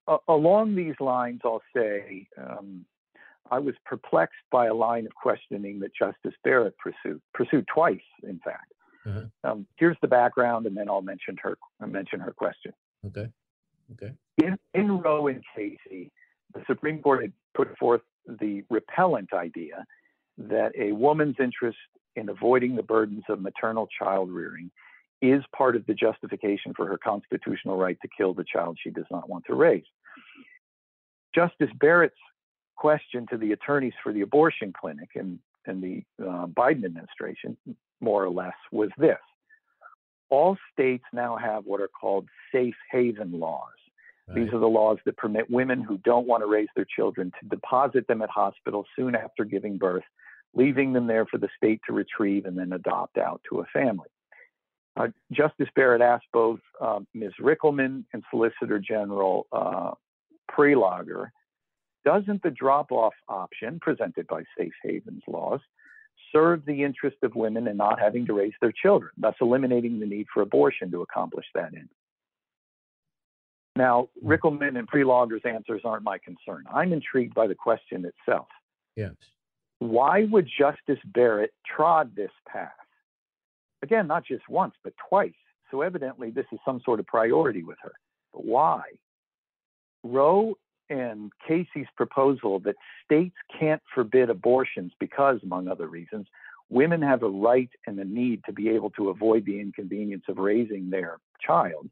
uh, 0.06 0.18
along 0.28 0.74
these 0.74 0.94
lines, 1.00 1.40
I'll 1.44 1.62
say 1.74 2.28
um, 2.38 2.84
I 3.50 3.58
was 3.58 3.74
perplexed 3.84 4.34
by 4.50 4.66
a 4.66 4.74
line 4.74 5.06
of 5.06 5.14
questioning 5.14 5.80
that 5.80 5.94
Justice 5.94 6.38
Barrett 6.44 6.74
pursued, 6.78 7.20
pursued 7.34 7.66
twice, 7.72 7.98
in 8.22 8.38
fact. 8.44 8.72
Uh-huh. 9.06 9.50
Um, 9.50 9.66
here's 9.76 9.96
the 10.02 10.08
background, 10.08 10.66
and 10.66 10.76
then 10.76 10.88
I'll 10.88 11.02
mention 11.02 11.36
her 11.42 11.56
I'll 11.80 11.88
mention 11.88 12.20
her 12.20 12.32
question. 12.32 12.72
Okay. 13.06 13.28
Okay. 13.92 14.12
In, 14.42 14.58
in 14.74 14.98
Roe 14.98 15.28
and 15.28 15.42
Casey, 15.54 16.10
the 16.54 16.62
Supreme 16.66 17.00
Court 17.00 17.22
had 17.22 17.32
put 17.54 17.76
forth 17.78 18.00
the 18.26 18.64
repellent 18.68 19.32
idea 19.32 19.84
that 20.38 20.72
a 20.76 20.92
woman's 20.92 21.36
interest 21.38 21.78
in 22.16 22.28
avoiding 22.28 22.74
the 22.74 22.82
burdens 22.82 23.24
of 23.28 23.40
maternal 23.40 23.88
child 23.98 24.30
rearing 24.30 24.70
is 25.22 25.42
part 25.56 25.76
of 25.76 25.86
the 25.86 25.94
justification 25.94 26.72
for 26.74 26.86
her 26.86 26.98
constitutional 26.98 27.76
right 27.76 27.98
to 28.02 28.08
kill 28.16 28.34
the 28.34 28.44
child 28.44 28.78
she 28.82 28.90
does 28.90 29.06
not 29.10 29.28
want 29.28 29.44
to 29.46 29.54
raise. 29.54 29.84
Justice 31.34 31.70
Barrett's 31.78 32.14
question 32.76 33.26
to 33.30 33.38
the 33.38 33.52
attorneys 33.52 33.94
for 34.02 34.12
the 34.12 34.20
abortion 34.22 34.72
clinic 34.78 35.10
and, 35.14 35.38
and 35.66 35.82
the 35.82 36.02
uh, 36.22 36.46
Biden 36.46 36.84
administration, 36.84 37.56
more 38.00 38.24
or 38.24 38.30
less, 38.30 38.54
was 38.72 38.90
this 38.98 39.18
all 40.30 40.56
states 40.72 41.04
now 41.12 41.36
have 41.36 41.64
what 41.64 41.80
are 41.80 41.88
called 41.88 42.28
safe 42.52 42.74
haven 42.90 43.32
laws. 43.32 43.72
Right. 44.28 44.44
These 44.44 44.52
are 44.52 44.58
the 44.58 44.66
laws 44.66 44.98
that 45.06 45.16
permit 45.16 45.50
women 45.50 45.82
who 45.82 45.98
don't 45.98 46.26
want 46.26 46.42
to 46.42 46.46
raise 46.46 46.68
their 46.74 46.86
children 46.96 47.32
to 47.40 47.48
deposit 47.48 48.06
them 48.08 48.22
at 48.22 48.30
hospitals 48.30 48.86
soon 48.96 49.14
after 49.14 49.44
giving 49.44 49.78
birth, 49.78 50.02
leaving 50.54 50.92
them 50.92 51.06
there 51.06 51.26
for 51.26 51.38
the 51.38 51.48
state 51.56 51.80
to 51.86 51.92
retrieve 51.92 52.44
and 52.44 52.58
then 52.58 52.72
adopt 52.72 53.18
out 53.18 53.40
to 53.48 53.60
a 53.60 53.64
family. 53.72 54.08
Uh, 54.96 55.08
Justice 55.30 55.68
Barrett 55.76 56.00
asked 56.00 56.26
both 56.32 56.60
uh, 56.80 57.00
Ms. 57.14 57.32
Rikelman 57.40 58.04
and 58.12 58.24
Solicitor 58.30 58.78
General 58.78 59.46
uh, 59.52 59.92
doesn't 62.06 62.42
the 62.42 62.50
drop 62.50 62.90
off 62.92 63.12
option 63.28 63.78
presented 63.80 64.26
by 64.28 64.42
safe 64.56 64.72
havens 64.82 65.22
laws 65.26 65.60
serve 66.36 66.66
the 66.66 66.82
interest 66.82 67.16
of 67.22 67.34
women 67.34 67.66
in 67.66 67.76
not 67.76 67.98
having 67.98 68.26
to 68.26 68.34
raise 68.34 68.52
their 68.60 68.72
children, 68.72 69.10
thus 69.16 69.34
eliminating 69.40 69.98
the 69.98 70.06
need 70.06 70.26
for 70.32 70.42
abortion 70.42 70.90
to 70.90 71.00
accomplish 71.02 71.46
that 71.54 71.72
end? 71.74 71.88
Now, 73.74 74.08
hmm. 74.20 74.28
Rikelman 74.28 74.78
and 74.78 74.86
Prelogar's 74.86 75.42
answers 75.44 75.82
aren't 75.84 76.04
my 76.04 76.18
concern. 76.18 76.64
I'm 76.72 76.92
intrigued 76.92 77.34
by 77.34 77.46
the 77.46 77.54
question 77.54 78.04
itself. 78.04 78.48
Yes. 78.96 79.14
Why 79.78 80.24
would 80.24 80.48
Justice 80.58 81.02
Barrett 81.06 81.52
trod 81.66 82.12
this 82.14 82.30
path? 82.50 82.70
Again, 83.82 84.06
not 84.06 84.24
just 84.24 84.48
once, 84.48 84.74
but 84.82 84.94
twice. 85.08 85.32
So 85.70 85.82
evidently, 85.82 86.30
this 86.30 86.46
is 86.52 86.58
some 86.64 86.80
sort 86.84 87.00
of 87.00 87.06
priority 87.06 87.62
with 87.62 87.76
her. 87.82 87.92
But 88.32 88.44
why? 88.44 88.82
Roe 90.02 90.56
and 90.88 91.32
Casey's 91.46 91.86
proposal 91.96 92.60
that 92.60 92.76
states 93.04 93.36
can't 93.58 93.82
forbid 93.94 94.30
abortions 94.30 94.92
because, 95.00 95.40
among 95.42 95.68
other 95.68 95.88
reasons, 95.88 96.26
women 96.68 97.02
have 97.02 97.22
a 97.22 97.28
right 97.28 97.70
and 97.86 97.98
a 97.98 98.04
need 98.04 98.42
to 98.46 98.52
be 98.52 98.68
able 98.68 98.90
to 98.90 99.08
avoid 99.08 99.44
the 99.44 99.60
inconvenience 99.60 100.24
of 100.28 100.38
raising 100.38 100.90
their 100.90 101.18
child 101.40 101.88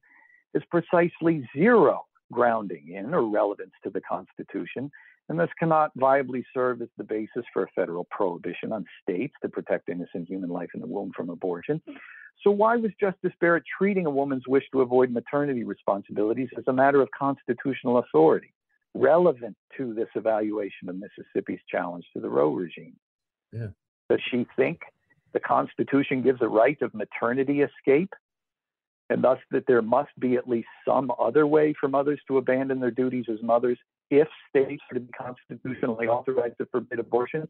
is 0.54 0.62
precisely 0.70 1.48
zero 1.56 2.04
grounding 2.32 2.92
in 2.92 3.14
or 3.14 3.28
relevance 3.28 3.72
to 3.82 3.90
the 3.90 4.00
Constitution, 4.00 4.90
and 5.28 5.38
thus 5.38 5.48
cannot 5.58 5.96
viably 5.96 6.44
serve 6.52 6.82
as 6.82 6.88
the 6.96 7.04
basis 7.04 7.44
for 7.52 7.64
a 7.64 7.68
federal 7.74 8.04
prohibition 8.10 8.72
on 8.72 8.84
states 9.02 9.34
to 9.42 9.48
protect 9.48 9.88
innocent 9.88 10.28
human 10.28 10.50
life 10.50 10.70
in 10.74 10.80
the 10.80 10.86
womb 10.86 11.12
from 11.14 11.30
abortion. 11.30 11.80
So, 12.42 12.50
why 12.50 12.76
was 12.76 12.90
Justice 13.00 13.32
Barrett 13.40 13.62
treating 13.78 14.06
a 14.06 14.10
woman's 14.10 14.46
wish 14.46 14.64
to 14.72 14.80
avoid 14.80 15.10
maternity 15.10 15.64
responsibilities 15.64 16.48
as 16.58 16.64
a 16.66 16.72
matter 16.72 17.00
of 17.00 17.08
constitutional 17.16 17.98
authority, 17.98 18.52
relevant 18.94 19.56
to 19.76 19.92
this 19.94 20.08
evaluation 20.14 20.88
of 20.88 20.96
Mississippi's 20.96 21.60
challenge 21.68 22.04
to 22.14 22.20
the 22.20 22.28
Roe 22.28 22.52
regime? 22.52 22.96
Yeah. 23.52 23.68
Does 24.08 24.20
she 24.30 24.46
think 24.56 24.80
the 25.32 25.40
Constitution 25.40 26.22
gives 26.22 26.40
a 26.42 26.48
right 26.48 26.80
of 26.80 26.94
maternity 26.94 27.62
escape, 27.62 28.12
and 29.10 29.22
thus 29.22 29.38
that 29.50 29.64
there 29.66 29.82
must 29.82 30.10
be 30.18 30.36
at 30.36 30.48
least 30.48 30.68
some 30.86 31.12
other 31.18 31.46
way 31.46 31.74
for 31.78 31.88
mothers 31.88 32.20
to 32.28 32.38
abandon 32.38 32.80
their 32.80 32.90
duties 32.90 33.26
as 33.30 33.42
mothers 33.42 33.78
if 34.10 34.28
states 34.48 34.82
are 34.90 34.94
to 34.94 35.00
be 35.00 35.12
constitutionally 35.12 36.06
authorized 36.06 36.56
to 36.58 36.66
forbid 36.66 36.98
abortion? 36.98 37.48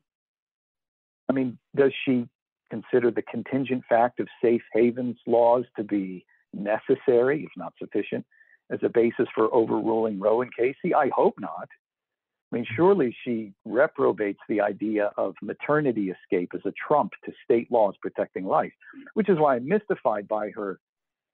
I 1.28 1.32
mean, 1.32 1.58
does 1.76 1.92
she 2.04 2.28
consider 2.70 3.10
the 3.10 3.22
contingent 3.22 3.84
fact 3.88 4.20
of 4.20 4.28
safe 4.42 4.62
havens 4.72 5.16
laws 5.26 5.64
to 5.76 5.84
be 5.84 6.24
necessary, 6.52 7.44
if 7.44 7.50
not 7.56 7.72
sufficient, 7.78 8.24
as 8.70 8.80
a 8.82 8.88
basis 8.88 9.26
for 9.34 9.52
overruling 9.54 10.18
Roe 10.18 10.42
and 10.42 10.54
Casey? 10.54 10.94
I 10.94 11.10
hope 11.14 11.34
not. 11.38 11.68
I 12.52 12.56
mean, 12.56 12.66
surely 12.76 13.16
she 13.24 13.52
reprobates 13.64 14.38
the 14.48 14.60
idea 14.60 15.10
of 15.16 15.34
maternity 15.42 16.10
escape 16.10 16.52
as 16.54 16.60
a 16.64 16.72
trump 16.86 17.12
to 17.24 17.32
state 17.44 17.70
laws 17.72 17.94
protecting 18.00 18.44
life, 18.44 18.72
which 19.14 19.28
is 19.28 19.38
why 19.38 19.56
I'm 19.56 19.66
mystified 19.66 20.28
by 20.28 20.50
her 20.50 20.78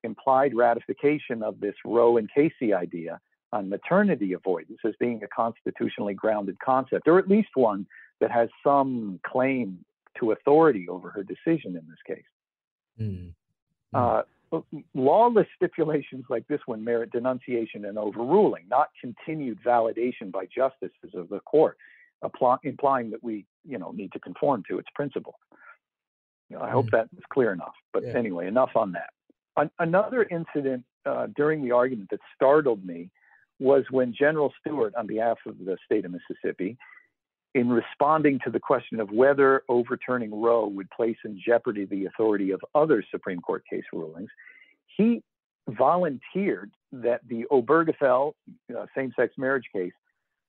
implied 0.02 0.54
ratification 0.54 1.42
of 1.42 1.60
this 1.60 1.74
Roe 1.84 2.16
and 2.16 2.30
Casey 2.34 2.72
idea 2.72 3.20
on 3.52 3.68
maternity 3.68 4.32
avoidance 4.32 4.78
as 4.84 4.94
being 4.98 5.22
a 5.22 5.28
constitutionally 5.28 6.14
grounded 6.14 6.56
concept, 6.64 7.06
or 7.06 7.18
at 7.18 7.28
least 7.28 7.50
one 7.54 7.86
that 8.20 8.30
has 8.30 8.48
some 8.64 9.20
claim 9.26 9.84
to 10.18 10.32
authority 10.32 10.88
over 10.88 11.10
her 11.10 11.22
decision 11.22 11.76
in 11.76 11.86
this 11.88 11.98
case. 12.06 12.24
Mm. 13.00 13.32
Uh, 13.92 14.22
lawless 14.94 15.46
stipulations 15.54 16.24
like 16.28 16.46
this 16.48 16.60
one 16.66 16.82
merit 16.82 17.12
denunciation 17.12 17.84
and 17.84 17.98
overruling, 17.98 18.64
not 18.68 18.88
continued 19.00 19.58
validation 19.64 20.32
by 20.32 20.46
justices 20.46 21.14
of 21.14 21.28
the 21.28 21.40
court, 21.40 21.76
implying 22.64 23.10
that 23.10 23.22
we, 23.22 23.46
you 23.66 23.78
know, 23.78 23.92
need 23.92 24.12
to 24.12 24.18
conform 24.18 24.62
to 24.68 24.78
its 24.78 24.88
principle. 24.94 25.34
You 26.48 26.56
know, 26.56 26.62
I 26.62 26.70
hope 26.70 26.86
mm. 26.86 26.92
that 26.92 27.08
is 27.16 27.24
clear 27.32 27.52
enough. 27.52 27.74
But 27.92 28.04
yeah. 28.04 28.12
anyway, 28.16 28.48
enough 28.48 28.70
on 28.74 28.92
that. 28.92 29.10
An- 29.56 29.70
another 29.78 30.24
incident 30.24 30.84
uh, 31.06 31.28
during 31.36 31.62
the 31.62 31.72
argument 31.72 32.10
that 32.10 32.20
startled 32.34 32.84
me 32.84 33.10
was 33.60 33.84
when 33.90 34.12
General 34.12 34.52
Stewart, 34.60 34.94
on 34.96 35.06
behalf 35.06 35.38
of 35.46 35.58
the 35.58 35.76
state 35.84 36.04
of 36.04 36.12
Mississippi, 36.12 36.76
in 37.54 37.68
responding 37.68 38.38
to 38.44 38.50
the 38.50 38.60
question 38.60 39.00
of 39.00 39.10
whether 39.10 39.62
overturning 39.68 40.40
Roe 40.40 40.66
would 40.68 40.90
place 40.90 41.16
in 41.24 41.40
jeopardy 41.44 41.84
the 41.84 42.06
authority 42.06 42.52
of 42.52 42.60
other 42.74 43.04
Supreme 43.10 43.40
Court 43.40 43.64
case 43.68 43.84
rulings, 43.92 44.30
he 44.96 45.22
volunteered 45.68 46.70
that 46.92 47.20
the 47.28 47.44
Obergefell 47.50 48.32
uh, 48.76 48.86
same 48.96 49.12
sex 49.16 49.34
marriage 49.36 49.66
case 49.72 49.92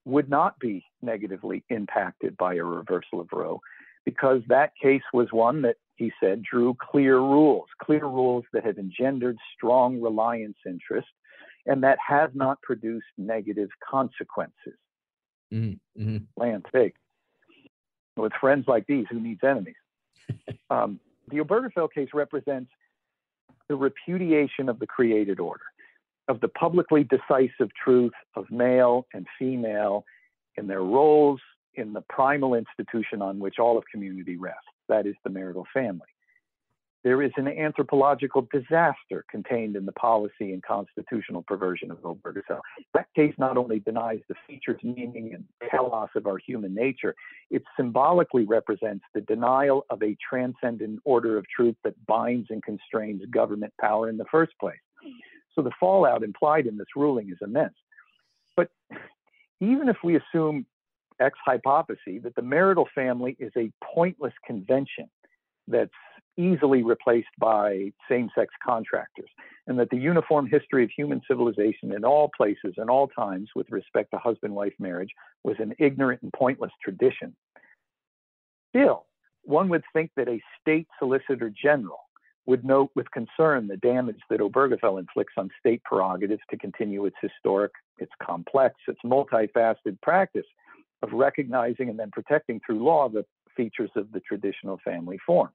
would 0.06 0.30
not 0.30 0.60
be 0.60 0.84
negatively 1.02 1.64
impacted 1.70 2.36
by 2.38 2.56
a 2.56 2.64
reversal 2.64 3.20
of 3.20 3.28
Roe 3.32 3.62
because 4.06 4.42
that 4.48 4.72
case 4.82 5.04
was 5.14 5.28
one 5.32 5.62
that 5.62 5.76
he 5.96 6.12
said 6.20 6.42
drew 6.42 6.76
clear 6.80 7.18
rules, 7.18 7.68
clear 7.82 8.06
rules 8.06 8.44
that 8.54 8.66
have 8.66 8.80
engendered 8.80 9.38
strong 9.56 10.02
reliance 10.02 10.58
interest 10.66 11.08
and 11.68 11.84
that 11.84 12.00
have 12.06 12.34
not 12.34 12.62
produced 12.64 13.06
negative 13.18 13.70
consequences. 13.88 14.78
Mm-hmm. 15.54 16.02
mm-hmm. 16.02 16.42
Land 16.42 16.66
big. 16.72 16.94
With 18.18 18.34
friends 18.40 18.66
like 18.68 18.88
these, 18.88 19.06
who 19.10 19.20
needs 19.20 19.42
enemies? 19.44 19.76
um, 20.70 21.00
the 21.30 21.38
Obergefell 21.38 21.92
case 21.92 22.10
represents 22.14 22.72
the 23.70 23.76
repudiation 23.76 24.68
of 24.68 24.80
the 24.80 24.88
created 24.88 25.40
order, 25.40 25.64
of 26.28 26.42
the 26.42 26.50
publicly 26.50 27.06
decisive 27.06 27.70
truth 27.84 28.12
of 28.36 28.50
male 28.52 29.08
and 29.14 29.26
female 29.40 30.06
in 30.58 30.68
their 30.68 30.84
roles 30.84 31.40
in 31.76 31.94
the 31.94 32.02
primal 32.02 32.54
institution 32.54 33.22
on 33.22 33.40
which 33.40 33.60
all 33.60 33.78
of 33.78 33.86
community 33.90 34.36
rests, 34.36 34.60
that 34.90 35.06
is 35.06 35.16
the 35.24 35.30
marital 35.30 35.66
family. 35.74 36.08
There 37.04 37.24
is 37.24 37.32
an 37.36 37.48
anthropological 37.48 38.48
disaster 38.54 39.26
contained 39.30 39.76
in 39.76 39.86
the 39.86 39.92
policy 39.94 40.54
and 40.54 40.62
constitutional 40.62 41.42
perversion 41.42 41.90
of 41.90 41.98
Obergefell. 42.00 42.60
That 42.94 43.08
case 43.16 43.34
not 43.40 43.58
only 43.58 43.80
denies 43.80 44.20
the 44.30 44.36
features, 44.48 44.80
meaning, 44.84 45.32
and 45.34 45.44
telos 45.72 46.10
of 46.16 46.28
our 46.28 46.38
human 46.38 46.76
nature, 46.76 47.16
it 47.50 47.64
symbolically 47.76 48.46
represents 48.46 49.04
the 49.16 49.22
denial 49.22 49.86
of 49.90 50.04
a 50.04 50.16
transcendent 50.28 51.00
order 51.04 51.38
of 51.38 51.46
truth 51.56 51.76
that 51.84 51.96
binds 52.06 52.48
and 52.52 52.62
constrains 52.62 53.24
government 53.32 53.74
power 53.82 54.08
in 54.08 54.18
the 54.18 54.26
first 54.32 54.54
place. 54.60 54.78
So 55.56 55.64
the 55.64 55.72
fallout 55.80 56.24
implied 56.24 56.68
in 56.68 56.78
this 56.78 56.88
ruling 56.96 57.30
is 57.32 57.38
immense. 57.42 57.74
But 58.56 58.70
even 59.60 59.90
if 59.90 59.98
we 60.04 60.18
assume 60.18 60.68
ex 61.20 61.38
hypothesis 61.46 62.22
that 62.24 62.36
the 62.36 62.42
marital 62.42 62.88
family 62.94 63.36
is 63.40 63.52
a 63.58 63.72
pointless 63.84 64.34
convention 64.46 65.10
that's 65.68 65.92
easily 66.38 66.84
replaced 66.84 67.30
by 67.40 67.92
same 68.10 68.30
sex 68.36 68.54
contractors, 68.64 69.30
and 69.68 69.78
that 69.80 69.90
the 69.90 69.98
uniform 69.98 70.48
history 70.48 70.84
of 70.84 70.90
human 70.96 71.22
civilization 71.28 71.94
in 71.94 72.04
all 72.04 72.30
places 72.36 72.74
and 72.78 72.90
all 72.90 73.08
times 73.08 73.50
with 73.56 73.70
respect 73.70 74.12
to 74.12 74.18
husband 74.18 74.54
wife 74.54 74.74
marriage 74.80 75.12
was 75.44 75.58
an 75.60 75.74
ignorant 75.80 76.22
and 76.22 76.32
pointless 76.34 76.72
tradition. 76.84 77.36
Still, 78.70 79.06
one 79.44 79.70
would 79.70 79.84
think 79.94 80.12
that 80.16 80.30
a 80.30 80.42
state 80.60 80.88
solicitor 81.00 81.50
general 81.50 82.00
would 82.46 82.66
note 82.66 82.90
with 82.96 83.10
concern 83.12 83.68
the 83.68 83.78
damage 83.78 84.20
that 84.30 84.40
Obergefell 84.40 85.00
inflicts 85.00 85.34
on 85.38 85.50
state 85.60 85.84
prerogatives 85.84 86.42
to 86.50 86.58
continue 86.58 87.06
its 87.06 87.16
historic, 87.22 87.72
its 88.00 88.12
complex, 88.22 88.76
its 88.88 89.00
multifaceted 89.06 90.02
practice 90.02 90.46
of 91.04 91.12
recognizing 91.14 91.90
and 91.90 92.00
then 92.00 92.12
protecting 92.12 92.60
through 92.66 92.84
law 92.84 93.10
the 93.10 93.26
features 93.56 93.92
of 93.96 94.12
the 94.12 94.20
traditional 94.22 94.80
family 94.84 95.20
form. 95.26 95.50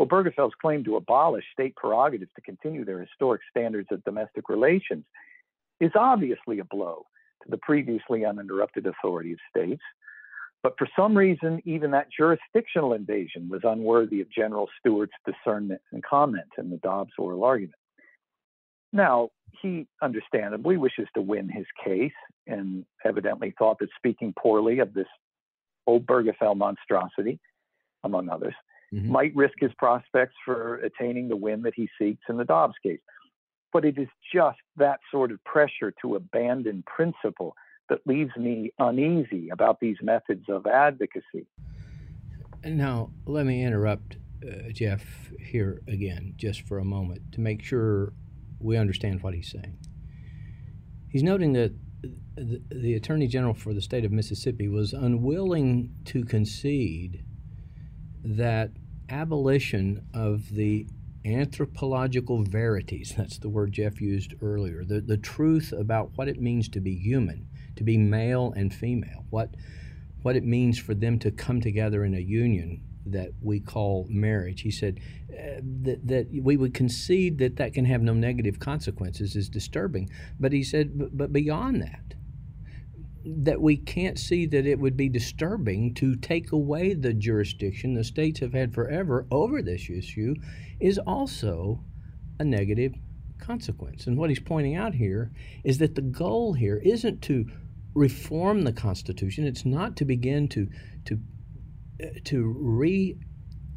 Obergefell's 0.00 0.54
claim 0.60 0.84
to 0.84 0.96
abolish 0.96 1.44
state 1.52 1.76
prerogatives 1.76 2.30
to 2.34 2.42
continue 2.42 2.84
their 2.84 3.00
historic 3.00 3.42
standards 3.50 3.88
of 3.90 4.02
domestic 4.04 4.48
relations 4.48 5.04
is 5.80 5.90
obviously 5.94 6.58
a 6.58 6.64
blow 6.64 7.04
to 7.42 7.50
the 7.50 7.58
previously 7.58 8.24
uninterrupted 8.24 8.86
authority 8.86 9.32
of 9.32 9.38
states. 9.50 9.82
But 10.62 10.74
for 10.78 10.88
some 10.96 11.16
reason, 11.16 11.60
even 11.64 11.90
that 11.90 12.06
jurisdictional 12.16 12.94
invasion 12.94 13.48
was 13.48 13.62
unworthy 13.64 14.20
of 14.20 14.30
General 14.30 14.68
Stewart's 14.78 15.12
discernment 15.26 15.80
and 15.92 16.02
comment 16.04 16.46
in 16.56 16.70
the 16.70 16.76
Dobbs 16.78 17.12
oral 17.18 17.44
argument. 17.44 17.74
Now, 18.92 19.30
he 19.60 19.86
understandably 20.00 20.76
wishes 20.76 21.08
to 21.14 21.22
win 21.22 21.48
his 21.48 21.66
case 21.84 22.12
and 22.46 22.84
evidently 23.04 23.54
thought 23.58 23.78
that 23.80 23.88
speaking 23.96 24.34
poorly 24.38 24.78
of 24.78 24.94
this 24.94 25.06
old 25.86 26.06
Obergefell 26.06 26.56
monstrosity, 26.56 27.40
among 28.04 28.28
others, 28.28 28.54
mm-hmm. 28.92 29.10
might 29.10 29.34
risk 29.34 29.54
his 29.58 29.72
prospects 29.78 30.34
for 30.44 30.76
attaining 30.76 31.28
the 31.28 31.36
win 31.36 31.62
that 31.62 31.74
he 31.74 31.88
seeks 31.98 32.22
in 32.28 32.36
the 32.36 32.44
Dobbs 32.44 32.74
case. 32.82 33.00
But 33.72 33.84
it 33.84 33.98
is 33.98 34.08
just 34.34 34.58
that 34.76 35.00
sort 35.10 35.32
of 35.32 35.42
pressure 35.44 35.94
to 36.02 36.16
abandon 36.16 36.84
principle 36.86 37.56
that 37.88 38.00
leaves 38.06 38.36
me 38.36 38.72
uneasy 38.78 39.48
about 39.50 39.80
these 39.80 39.96
methods 40.02 40.44
of 40.48 40.66
advocacy. 40.66 41.46
Now, 42.64 43.10
let 43.26 43.44
me 43.46 43.64
interrupt 43.64 44.16
uh, 44.46 44.70
Jeff 44.72 45.32
here 45.40 45.82
again, 45.88 46.34
just 46.36 46.62
for 46.62 46.78
a 46.78 46.84
moment, 46.84 47.32
to 47.32 47.40
make 47.40 47.62
sure 47.62 48.12
we 48.60 48.76
understand 48.76 49.22
what 49.22 49.34
he's 49.34 49.50
saying. 49.50 49.78
He's 51.08 51.22
noting 51.22 51.52
that 51.54 51.72
the, 52.36 52.62
the 52.70 52.94
Attorney 52.94 53.26
General 53.26 53.54
for 53.54 53.74
the 53.74 53.82
state 53.82 54.04
of 54.04 54.12
Mississippi 54.12 54.68
was 54.68 54.92
unwilling 54.92 55.94
to 56.06 56.24
concede 56.24 57.24
that 58.24 58.70
abolition 59.12 60.04
of 60.14 60.54
the 60.54 60.86
anthropological 61.24 62.42
verities 62.42 63.14
that's 63.16 63.38
the 63.38 63.48
word 63.48 63.70
jeff 63.70 64.00
used 64.00 64.34
earlier 64.42 64.84
the, 64.84 65.00
the 65.00 65.16
truth 65.16 65.72
about 65.72 66.10
what 66.16 66.28
it 66.28 66.40
means 66.40 66.68
to 66.68 66.80
be 66.80 66.96
human 66.96 67.46
to 67.76 67.84
be 67.84 67.96
male 67.96 68.52
and 68.56 68.74
female 68.74 69.24
what 69.30 69.50
what 70.22 70.36
it 70.36 70.44
means 70.44 70.78
for 70.78 70.94
them 70.94 71.18
to 71.18 71.30
come 71.30 71.60
together 71.60 72.04
in 72.04 72.14
a 72.14 72.20
union 72.20 72.80
that 73.06 73.30
we 73.40 73.60
call 73.60 74.06
marriage. 74.08 74.60
He 74.60 74.70
said 74.70 75.00
uh, 75.30 75.60
that, 75.82 76.06
that 76.06 76.28
we 76.32 76.56
would 76.56 76.74
concede 76.74 77.38
that 77.38 77.56
that 77.56 77.74
can 77.74 77.84
have 77.84 78.02
no 78.02 78.14
negative 78.14 78.60
consequences 78.60 79.34
is 79.34 79.48
disturbing. 79.48 80.10
But 80.38 80.52
he 80.52 80.62
said 80.62 80.98
but, 80.98 81.16
but 81.16 81.32
beyond 81.32 81.82
that 81.82 82.14
that 83.24 83.60
we 83.60 83.76
can't 83.76 84.18
see 84.18 84.46
that 84.46 84.66
it 84.66 84.78
would 84.78 84.96
be 84.96 85.08
disturbing 85.08 85.94
to 85.94 86.16
take 86.16 86.52
away 86.52 86.94
the 86.94 87.14
jurisdiction 87.14 87.94
the 87.94 88.04
states 88.04 88.40
have 88.40 88.52
had 88.52 88.74
forever 88.74 89.26
over 89.30 89.62
this 89.62 89.88
issue 89.88 90.34
is 90.80 90.98
also 90.98 91.84
a 92.38 92.44
negative 92.44 92.94
consequence. 93.38 94.06
And 94.06 94.16
what 94.16 94.30
he's 94.30 94.40
pointing 94.40 94.76
out 94.76 94.94
here 94.94 95.30
is 95.64 95.78
that 95.78 95.94
the 95.94 96.02
goal 96.02 96.54
here 96.54 96.80
isn't 96.84 97.22
to 97.22 97.46
reform 97.94 98.62
the 98.62 98.72
Constitution, 98.72 99.46
it's 99.46 99.66
not 99.66 99.96
to 99.96 100.04
begin 100.04 100.48
to, 100.48 100.68
to, 101.04 101.20
uh, 102.02 102.06
to 102.24 103.16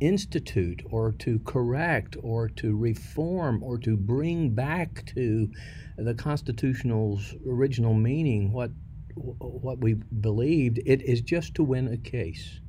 reinstitute 0.01 0.81
or 0.89 1.12
to 1.19 1.39
correct 1.39 2.15
or 2.23 2.47
to 2.49 2.77
reform 2.77 3.62
or 3.62 3.77
to 3.79 3.97
bring 3.97 4.55
back 4.55 5.05
to 5.13 5.51
the 5.97 6.13
Constitutional's 6.13 7.36
original 7.47 7.93
meaning 7.93 8.51
what 8.51 8.71
what 9.15 9.80
we 9.80 9.93
believed, 9.93 10.80
it 10.86 11.01
is 11.01 11.21
just 11.21 11.56
to 11.56 11.63
win 11.63 11.88
a 11.88 11.97
case. 11.97 12.60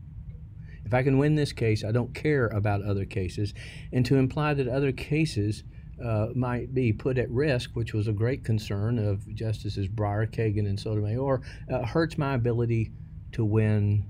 If 0.84 0.94
I 0.94 1.02
can 1.02 1.18
win 1.18 1.34
this 1.34 1.52
case, 1.52 1.82
I 1.84 1.90
don't 1.90 2.14
care 2.14 2.46
about 2.46 2.82
other 2.82 3.04
cases. 3.04 3.52
And 3.92 4.06
to 4.06 4.16
imply 4.16 4.54
that 4.54 4.68
other 4.68 4.92
cases 4.92 5.64
uh, 6.04 6.28
might 6.34 6.74
be 6.74 6.92
put 6.92 7.18
at 7.18 7.30
risk, 7.30 7.70
which 7.74 7.92
was 7.92 8.06
a 8.06 8.12
great 8.12 8.44
concern 8.44 8.98
of 8.98 9.26
Justices 9.34 9.88
Breyer, 9.88 10.30
Kagan, 10.30 10.68
and 10.68 10.78
Sotomayor, 10.78 11.42
uh, 11.72 11.84
hurts 11.84 12.16
my 12.16 12.34
ability 12.34 12.92
to 13.32 13.44
win 13.44 14.08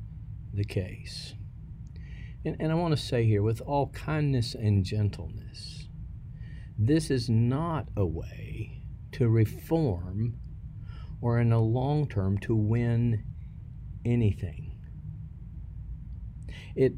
the 0.52 0.64
case. 0.64 1.34
And, 2.44 2.56
and 2.60 2.70
I 2.70 2.74
want 2.74 2.96
to 2.96 3.02
say 3.02 3.24
here, 3.24 3.42
with 3.42 3.60
all 3.62 3.88
kindness 3.88 4.54
and 4.54 4.84
gentleness, 4.84 5.88
this 6.78 7.10
is 7.10 7.30
not 7.30 7.88
a 7.96 8.04
way 8.04 8.82
to 9.12 9.28
reform 9.28 10.38
or 11.20 11.40
in 11.40 11.50
the 11.50 11.60
long 11.60 12.08
term 12.08 12.38
to 12.38 12.54
win 12.54 13.24
anything. 14.04 14.72
It, 16.74 16.92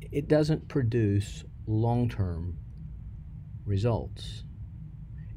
it 0.00 0.28
doesn't 0.28 0.68
produce 0.68 1.44
long 1.66 2.08
term 2.08 2.58
results. 3.64 4.44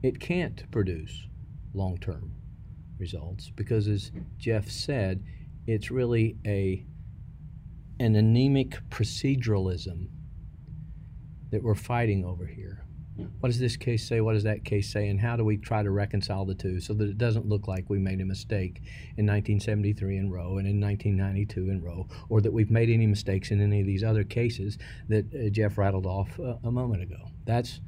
It 0.04 0.20
can't 0.20 0.70
produce 0.72 1.28
long 1.74 1.98
term 1.98 2.32
results 2.98 3.52
because, 3.56 3.88
as 3.88 4.12
Jeff 4.38 4.70
said, 4.70 5.24
it's 5.68 5.90
really 5.92 6.38
a, 6.46 6.86
an 8.00 8.16
anemic 8.16 8.78
proceduralism 8.90 10.08
that 11.52 11.64
we're 11.64 11.76
fighting 11.76 12.24
over 12.24 12.46
here. 12.46 12.85
What 13.16 13.50
does 13.50 13.60
this 13.60 13.78
case 13.78 14.08
say? 14.08 14.20
What 14.22 14.34
does 14.34 14.44
that 14.44 14.66
case 14.66 14.92
say? 14.92 15.08
And 15.08 15.20
how 15.20 15.36
do 15.36 15.46
we 15.46 15.58
try 15.58 15.84
to 15.84 15.92
reconcile 15.92 16.46
the 16.46 16.56
two 16.56 16.80
so 16.80 16.94
that 16.94 17.08
it 17.08 17.18
doesn't 17.18 17.48
look 17.48 17.68
like 17.68 17.90
we 17.90 17.98
made 17.98 18.20
a 18.20 18.26
mistake 18.26 18.82
in 19.18 19.26
1973 19.26 20.18
in 20.18 20.30
Roe 20.30 20.58
and 20.58 20.68
in 20.68 20.82
1992 20.82 21.70
in 21.70 21.82
Roe, 21.82 22.08
or 22.30 22.42
that 22.42 22.52
we've 22.52 22.72
made 22.72 22.90
any 22.90 23.08
mistakes 23.08 23.52
in 23.52 23.62
any 23.62 23.80
of 23.80 23.86
these 23.86 24.04
other 24.04 24.24
cases 24.24 24.78
that 25.08 25.26
uh, 25.34 25.50
Jeff 25.50 25.78
rattled 25.78 26.06
off 26.06 26.40
uh, 26.40 26.56
a 26.64 26.72
moment 26.72 27.04
ago? 27.04 27.30
That's 27.46 27.80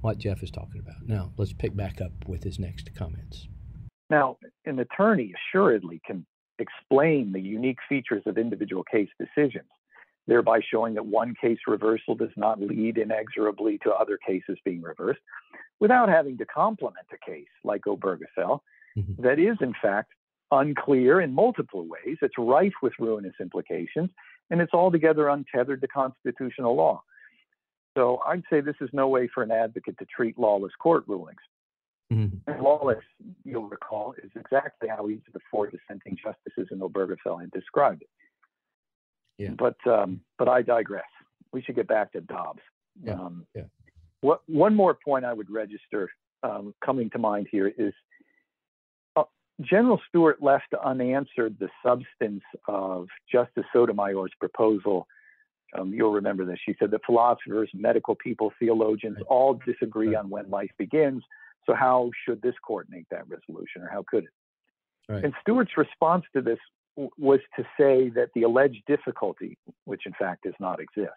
what 0.00 0.18
Jeff 0.18 0.42
is 0.42 0.50
talking 0.50 0.80
about. 0.80 1.06
Now, 1.06 1.32
let's 1.36 1.52
pick 1.52 1.76
back 1.76 2.00
up 2.00 2.12
with 2.26 2.42
his 2.42 2.58
next 2.58 2.92
comments. 2.96 3.46
Now, 4.10 4.36
an 4.66 4.80
attorney 4.80 5.32
assuredly 5.32 6.00
can 6.04 6.26
explain 6.58 7.32
the 7.32 7.40
unique 7.40 7.78
features 7.88 8.22
of 8.26 8.36
individual 8.36 8.84
case 8.84 9.08
decisions 9.18 9.68
thereby 10.26 10.60
showing 10.70 10.94
that 10.94 11.06
one 11.06 11.34
case 11.40 11.58
reversal 11.66 12.14
does 12.14 12.30
not 12.36 12.60
lead 12.60 12.98
inexorably 12.98 13.78
to 13.78 13.92
other 13.92 14.18
cases 14.26 14.58
being 14.64 14.82
reversed, 14.82 15.20
without 15.80 16.08
having 16.08 16.38
to 16.38 16.46
complement 16.46 17.06
a 17.12 17.30
case 17.30 17.48
like 17.64 17.82
Obergefell 17.82 18.60
mm-hmm. 18.96 19.22
that 19.22 19.38
is, 19.38 19.56
in 19.60 19.74
fact, 19.82 20.12
unclear 20.50 21.20
in 21.20 21.32
multiple 21.32 21.86
ways. 21.88 22.18
It's 22.22 22.34
rife 22.38 22.74
with 22.82 22.92
ruinous 22.98 23.34
implications, 23.40 24.10
and 24.50 24.60
it's 24.60 24.74
altogether 24.74 25.28
untethered 25.28 25.80
to 25.80 25.88
constitutional 25.88 26.76
law. 26.76 27.02
So 27.96 28.20
I'd 28.26 28.42
say 28.48 28.60
this 28.60 28.76
is 28.80 28.90
no 28.92 29.08
way 29.08 29.28
for 29.34 29.42
an 29.42 29.50
advocate 29.50 29.98
to 29.98 30.06
treat 30.06 30.38
lawless 30.38 30.72
court 30.78 31.04
rulings. 31.06 31.40
Mm-hmm. 32.12 32.50
And 32.50 32.62
lawless, 32.62 33.04
you'll 33.44 33.68
recall, 33.68 34.14
is 34.22 34.30
exactly 34.36 34.88
how 34.88 35.08
each 35.08 35.22
of 35.26 35.32
the 35.32 35.40
four 35.50 35.68
dissenting 35.68 36.16
justices 36.22 36.68
in 36.70 36.80
Obergefell 36.80 37.40
had 37.40 37.50
described 37.50 38.02
it. 38.02 38.08
Yeah. 39.42 39.50
But 39.58 39.76
um, 39.90 40.20
but 40.38 40.48
I 40.48 40.62
digress. 40.62 41.04
We 41.52 41.62
should 41.62 41.74
get 41.74 41.88
back 41.88 42.12
to 42.12 42.20
Dobbs. 42.20 42.62
Yeah. 43.02 43.14
Um, 43.14 43.46
yeah. 43.54 43.64
What 44.20 44.42
one 44.46 44.74
more 44.74 44.96
point 45.04 45.24
I 45.24 45.32
would 45.32 45.50
register 45.50 46.10
um, 46.44 46.74
coming 46.84 47.10
to 47.10 47.18
mind 47.18 47.48
here 47.50 47.72
is 47.76 47.92
uh, 49.16 49.24
General 49.60 50.00
Stewart 50.08 50.40
left 50.40 50.72
unanswered 50.84 51.56
the 51.58 51.68
substance 51.84 52.44
of 52.68 53.08
Justice 53.30 53.64
Sotomayor's 53.72 54.32
proposal. 54.38 55.06
Um, 55.76 55.92
you'll 55.92 56.12
remember 56.12 56.44
this. 56.44 56.58
She 56.64 56.76
said 56.78 56.90
that 56.92 57.00
philosophers, 57.04 57.70
medical 57.74 58.14
people, 58.14 58.52
theologians 58.60 59.16
right. 59.16 59.26
all 59.28 59.58
disagree 59.66 60.08
right. 60.08 60.18
on 60.18 60.30
when 60.30 60.50
life 60.50 60.70
begins. 60.78 61.24
So 61.66 61.74
how 61.74 62.10
should 62.24 62.42
this 62.42 62.54
court 62.64 62.86
make 62.90 63.08
that 63.10 63.24
resolution, 63.28 63.82
or 63.82 63.88
how 63.88 64.04
could 64.08 64.24
it? 64.24 64.30
Right. 65.08 65.24
And 65.24 65.34
Stewart's 65.40 65.76
response 65.76 66.24
to 66.34 66.42
this 66.42 66.58
was 66.96 67.40
to 67.56 67.62
say 67.78 68.10
that 68.10 68.28
the 68.34 68.42
alleged 68.42 68.82
difficulty, 68.86 69.56
which 69.84 70.02
in 70.06 70.12
fact 70.18 70.44
does 70.44 70.54
not 70.60 70.80
exist, 70.80 71.12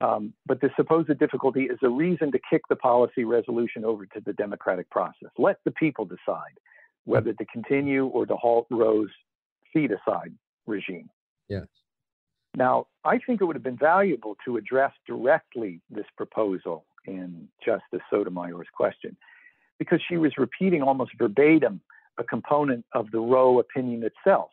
um, 0.00 0.32
but 0.46 0.60
the 0.60 0.70
supposed 0.76 1.16
difficulty 1.18 1.64
is 1.64 1.78
a 1.82 1.88
reason 1.88 2.30
to 2.32 2.38
kick 2.50 2.62
the 2.68 2.76
policy 2.76 3.24
resolution 3.24 3.84
over 3.84 4.06
to 4.06 4.20
the 4.24 4.32
democratic 4.34 4.88
process. 4.90 5.30
Let 5.38 5.58
the 5.64 5.70
people 5.70 6.04
decide 6.04 6.58
whether 7.04 7.32
to 7.32 7.44
continue 7.46 8.06
or 8.06 8.26
to 8.26 8.36
halt 8.36 8.66
Roe's 8.70 9.10
feticide 9.74 10.32
regime. 10.66 11.08
Yes. 11.48 11.66
Now, 12.56 12.86
I 13.04 13.18
think 13.18 13.40
it 13.40 13.44
would 13.44 13.56
have 13.56 13.62
been 13.62 13.78
valuable 13.78 14.36
to 14.44 14.56
address 14.56 14.92
directly 15.06 15.80
this 15.90 16.06
proposal 16.16 16.84
in 17.06 17.48
Justice 17.64 18.00
Sotomayor's 18.10 18.68
question 18.72 19.16
because 19.78 20.00
she 20.08 20.16
was 20.16 20.32
repeating 20.38 20.82
almost 20.82 21.12
verbatim 21.18 21.80
a 22.18 22.24
component 22.24 22.84
of 22.94 23.10
the 23.10 23.18
Roe 23.18 23.58
opinion 23.58 24.04
itself. 24.04 24.50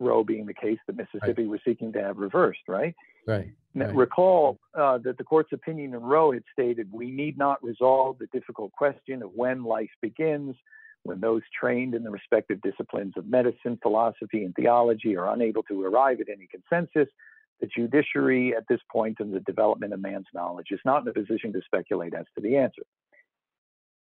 Roe 0.00 0.24
being 0.24 0.46
the 0.46 0.54
case 0.54 0.78
that 0.86 0.96
Mississippi 0.96 1.42
right. 1.42 1.48
was 1.48 1.60
seeking 1.64 1.92
to 1.92 2.02
have 2.02 2.18
reversed, 2.18 2.68
right? 2.68 2.94
Right. 3.26 3.52
Now, 3.74 3.86
right. 3.86 3.94
Recall 3.94 4.58
uh, 4.78 4.98
that 4.98 5.18
the 5.18 5.24
court's 5.24 5.52
opinion 5.52 5.94
in 5.94 6.00
Roe 6.00 6.32
had 6.32 6.42
stated 6.52 6.88
we 6.92 7.10
need 7.10 7.38
not 7.38 7.62
resolve 7.62 8.18
the 8.18 8.26
difficult 8.32 8.72
question 8.72 9.22
of 9.22 9.30
when 9.34 9.64
life 9.64 9.90
begins, 10.02 10.56
when 11.04 11.20
those 11.20 11.42
trained 11.58 11.94
in 11.94 12.02
the 12.02 12.10
respective 12.10 12.60
disciplines 12.62 13.14
of 13.16 13.26
medicine, 13.26 13.78
philosophy, 13.82 14.44
and 14.44 14.54
theology 14.54 15.16
are 15.16 15.32
unable 15.32 15.62
to 15.64 15.84
arrive 15.84 16.20
at 16.20 16.28
any 16.28 16.48
consensus. 16.48 17.12
The 17.60 17.68
judiciary 17.68 18.54
at 18.56 18.64
this 18.68 18.80
point 18.90 19.20
in 19.20 19.30
the 19.30 19.40
development 19.40 19.92
of 19.92 20.00
man's 20.00 20.26
knowledge 20.34 20.68
is 20.70 20.80
not 20.84 21.02
in 21.02 21.08
a 21.08 21.12
position 21.12 21.52
to 21.52 21.60
speculate 21.64 22.14
as 22.14 22.26
to 22.34 22.42
the 22.42 22.56
answer. 22.56 22.82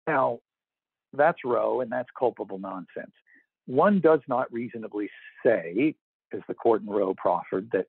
Now, 0.07 0.41
that's 1.13 1.39
Roe, 1.45 1.83
and 1.83 1.93
that's 1.93 2.09
culpable 2.19 2.59
nonsense 2.59 3.13
one 3.67 4.01
does 4.01 4.21
not 4.29 4.53
reasonably 4.53 5.09
say, 5.45 5.95
as 6.33 6.41
the 6.49 6.55
court 6.55 6.83
in 6.83 6.89
Roe 6.89 7.15
proffered, 7.15 7.71
that 7.73 7.87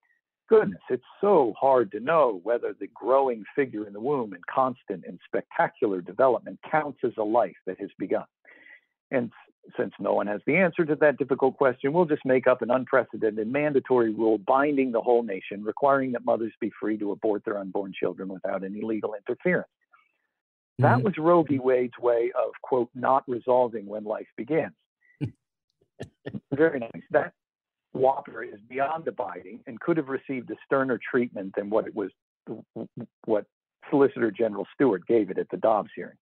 goodness, 0.50 0.82
it's 0.90 1.04
so 1.22 1.54
hard 1.60 1.92
to 1.92 2.00
know 2.00 2.40
whether 2.44 2.76
the 2.80 2.90
growing 2.94 3.44
figure 3.56 3.88
in 3.88 3.94
the 3.94 4.00
womb 4.00 4.34
in 4.34 4.42
constant 4.54 5.04
and 5.08 5.20
spectacular 5.26 6.02
development 6.02 6.60
counts 6.70 7.00
as 7.04 7.14
a 7.18 7.24
life 7.24 7.56
that 7.66 7.80
has 7.80 7.90
begun. 7.98 8.26
And 9.12 9.32
since 9.78 9.94
no 10.00 10.14
one 10.14 10.28
has 10.28 10.42
the 10.46 10.58
answer 10.58 10.84
to 10.84 10.96
that 10.96 11.18
difficult 11.18 11.56
question, 11.58 11.94
we'll 11.94 12.06
just 12.06 12.26
make 12.26 12.48
up 12.48 12.62
an 12.62 12.70
unprecedented 12.70 13.48
mandatory 13.48 14.14
rule 14.14 14.38
binding 14.38 14.92
the 14.92 15.02
whole 15.02 15.24
nation, 15.24 15.64
requiring 15.64 16.12
that 16.12 16.26
mothers 16.26 16.52
be 16.60 16.72
free 16.80 16.98
to 16.98 17.12
abort 17.12 17.46
their 17.46 17.58
unborn 17.58 17.94
children 17.98 18.28
without 18.28 18.64
any 18.64 18.82
legal 18.82 19.14
interference. 19.14 19.70
Mm-hmm. 20.82 20.84
That 20.84 21.04
was 21.04 21.18
Roe 21.18 21.44
v. 21.44 21.60
Wade's 21.60 21.98
way 22.00 22.32
of, 22.36 22.52
quote, 22.62 22.90
not 22.94 23.24
resolving 23.28 23.86
when 23.86 24.04
life 24.04 24.28
begins. 24.36 24.74
Very 26.54 26.80
nice. 26.80 27.04
That 27.12 27.34
whopper 27.94 28.44
is 28.44 28.60
beyond 28.70 29.08
abiding 29.08 29.60
and 29.68 29.80
could 29.80 29.98
have 29.98 30.10
received 30.10 30.50
a 30.52 30.56
sterner 30.66 31.00
treatment 31.12 31.54
than 31.56 31.70
what 31.70 31.88
it 31.88 31.96
was, 31.96 32.10
what 33.26 33.46
Solicitor 33.90 34.32
General 34.32 34.68
Stewart 34.74 35.06
gave 35.08 35.30
it 35.30 35.38
at 35.38 35.50
the 35.50 35.58
Dobbs 35.58 35.92
hearing. 35.96 36.18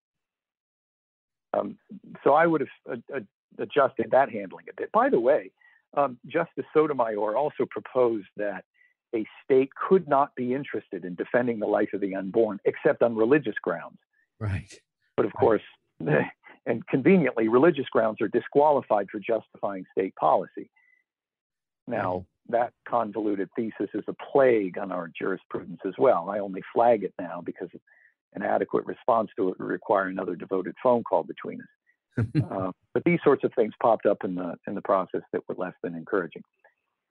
Um, 1.54 1.78
so 2.24 2.34
I 2.34 2.46
would 2.46 2.62
have 2.62 3.00
uh, 3.16 3.20
adjusted 3.58 4.12
that 4.12 4.30
handling 4.30 4.66
a 4.70 4.74
bit. 4.80 4.92
By 4.92 5.10
the 5.10 5.20
way, 5.20 5.52
um, 5.98 6.20
Justice 6.28 6.66
Sotomayor 6.74 7.36
also 7.36 7.66
proposed 7.70 8.28
that 8.38 8.64
a 9.16 9.26
state 9.44 9.70
could 9.74 10.08
not 10.08 10.36
be 10.36 10.54
interested 10.54 11.04
in 11.04 11.16
defending 11.16 11.60
the 11.60 11.66
life 11.66 11.90
of 11.94 12.02
the 12.02 12.16
unborn 12.16 12.60
except 12.66 13.02
on 13.02 13.16
religious 13.16 13.56
grounds. 13.62 13.98
Right. 14.40 14.72
But 15.18 15.26
of 15.26 15.32
right. 15.36 15.40
course, 15.40 15.62
and 16.66 16.86
conveniently, 16.88 17.48
religious 17.48 17.88
grounds 17.92 18.22
are 18.22 18.28
disqualified 18.28 19.08
for 19.12 19.20
justifying 19.20 19.86
state 19.92 20.16
policy. 20.16 20.70
Now, 21.88 22.26
that 22.50 22.74
convoluted 22.88 23.50
thesis 23.56 23.90
is 23.94 24.04
a 24.08 24.16
plague 24.32 24.78
on 24.78 24.92
our 24.92 25.10
jurisprudence 25.20 25.80
as 25.86 25.94
well. 25.98 26.30
I 26.30 26.40
only 26.40 26.62
flag 26.74 27.04
it 27.04 27.14
now 27.20 27.42
because 27.44 27.70
an 28.34 28.44
adequate 28.44 28.86
response 28.86 29.30
to 29.38 29.50
it 29.50 29.60
would 29.60 29.68
require 29.68 30.08
another 30.08 30.36
devoted 30.36 30.76
phone 30.82 31.04
call 31.04 31.24
between 31.24 31.62
us. 31.62 32.26
uh, 32.52 32.72
but 32.94 33.04
these 33.06 33.20
sorts 33.24 33.44
of 33.44 33.52
things 33.56 33.74
popped 33.82 34.06
up 34.06 34.24
in 34.24 34.36
the 34.36 34.56
in 34.68 34.76
the 34.76 34.82
process 34.82 35.22
that 35.32 35.42
were 35.48 35.56
less 35.56 35.74
than 35.84 35.96
encouraging. 35.96 36.44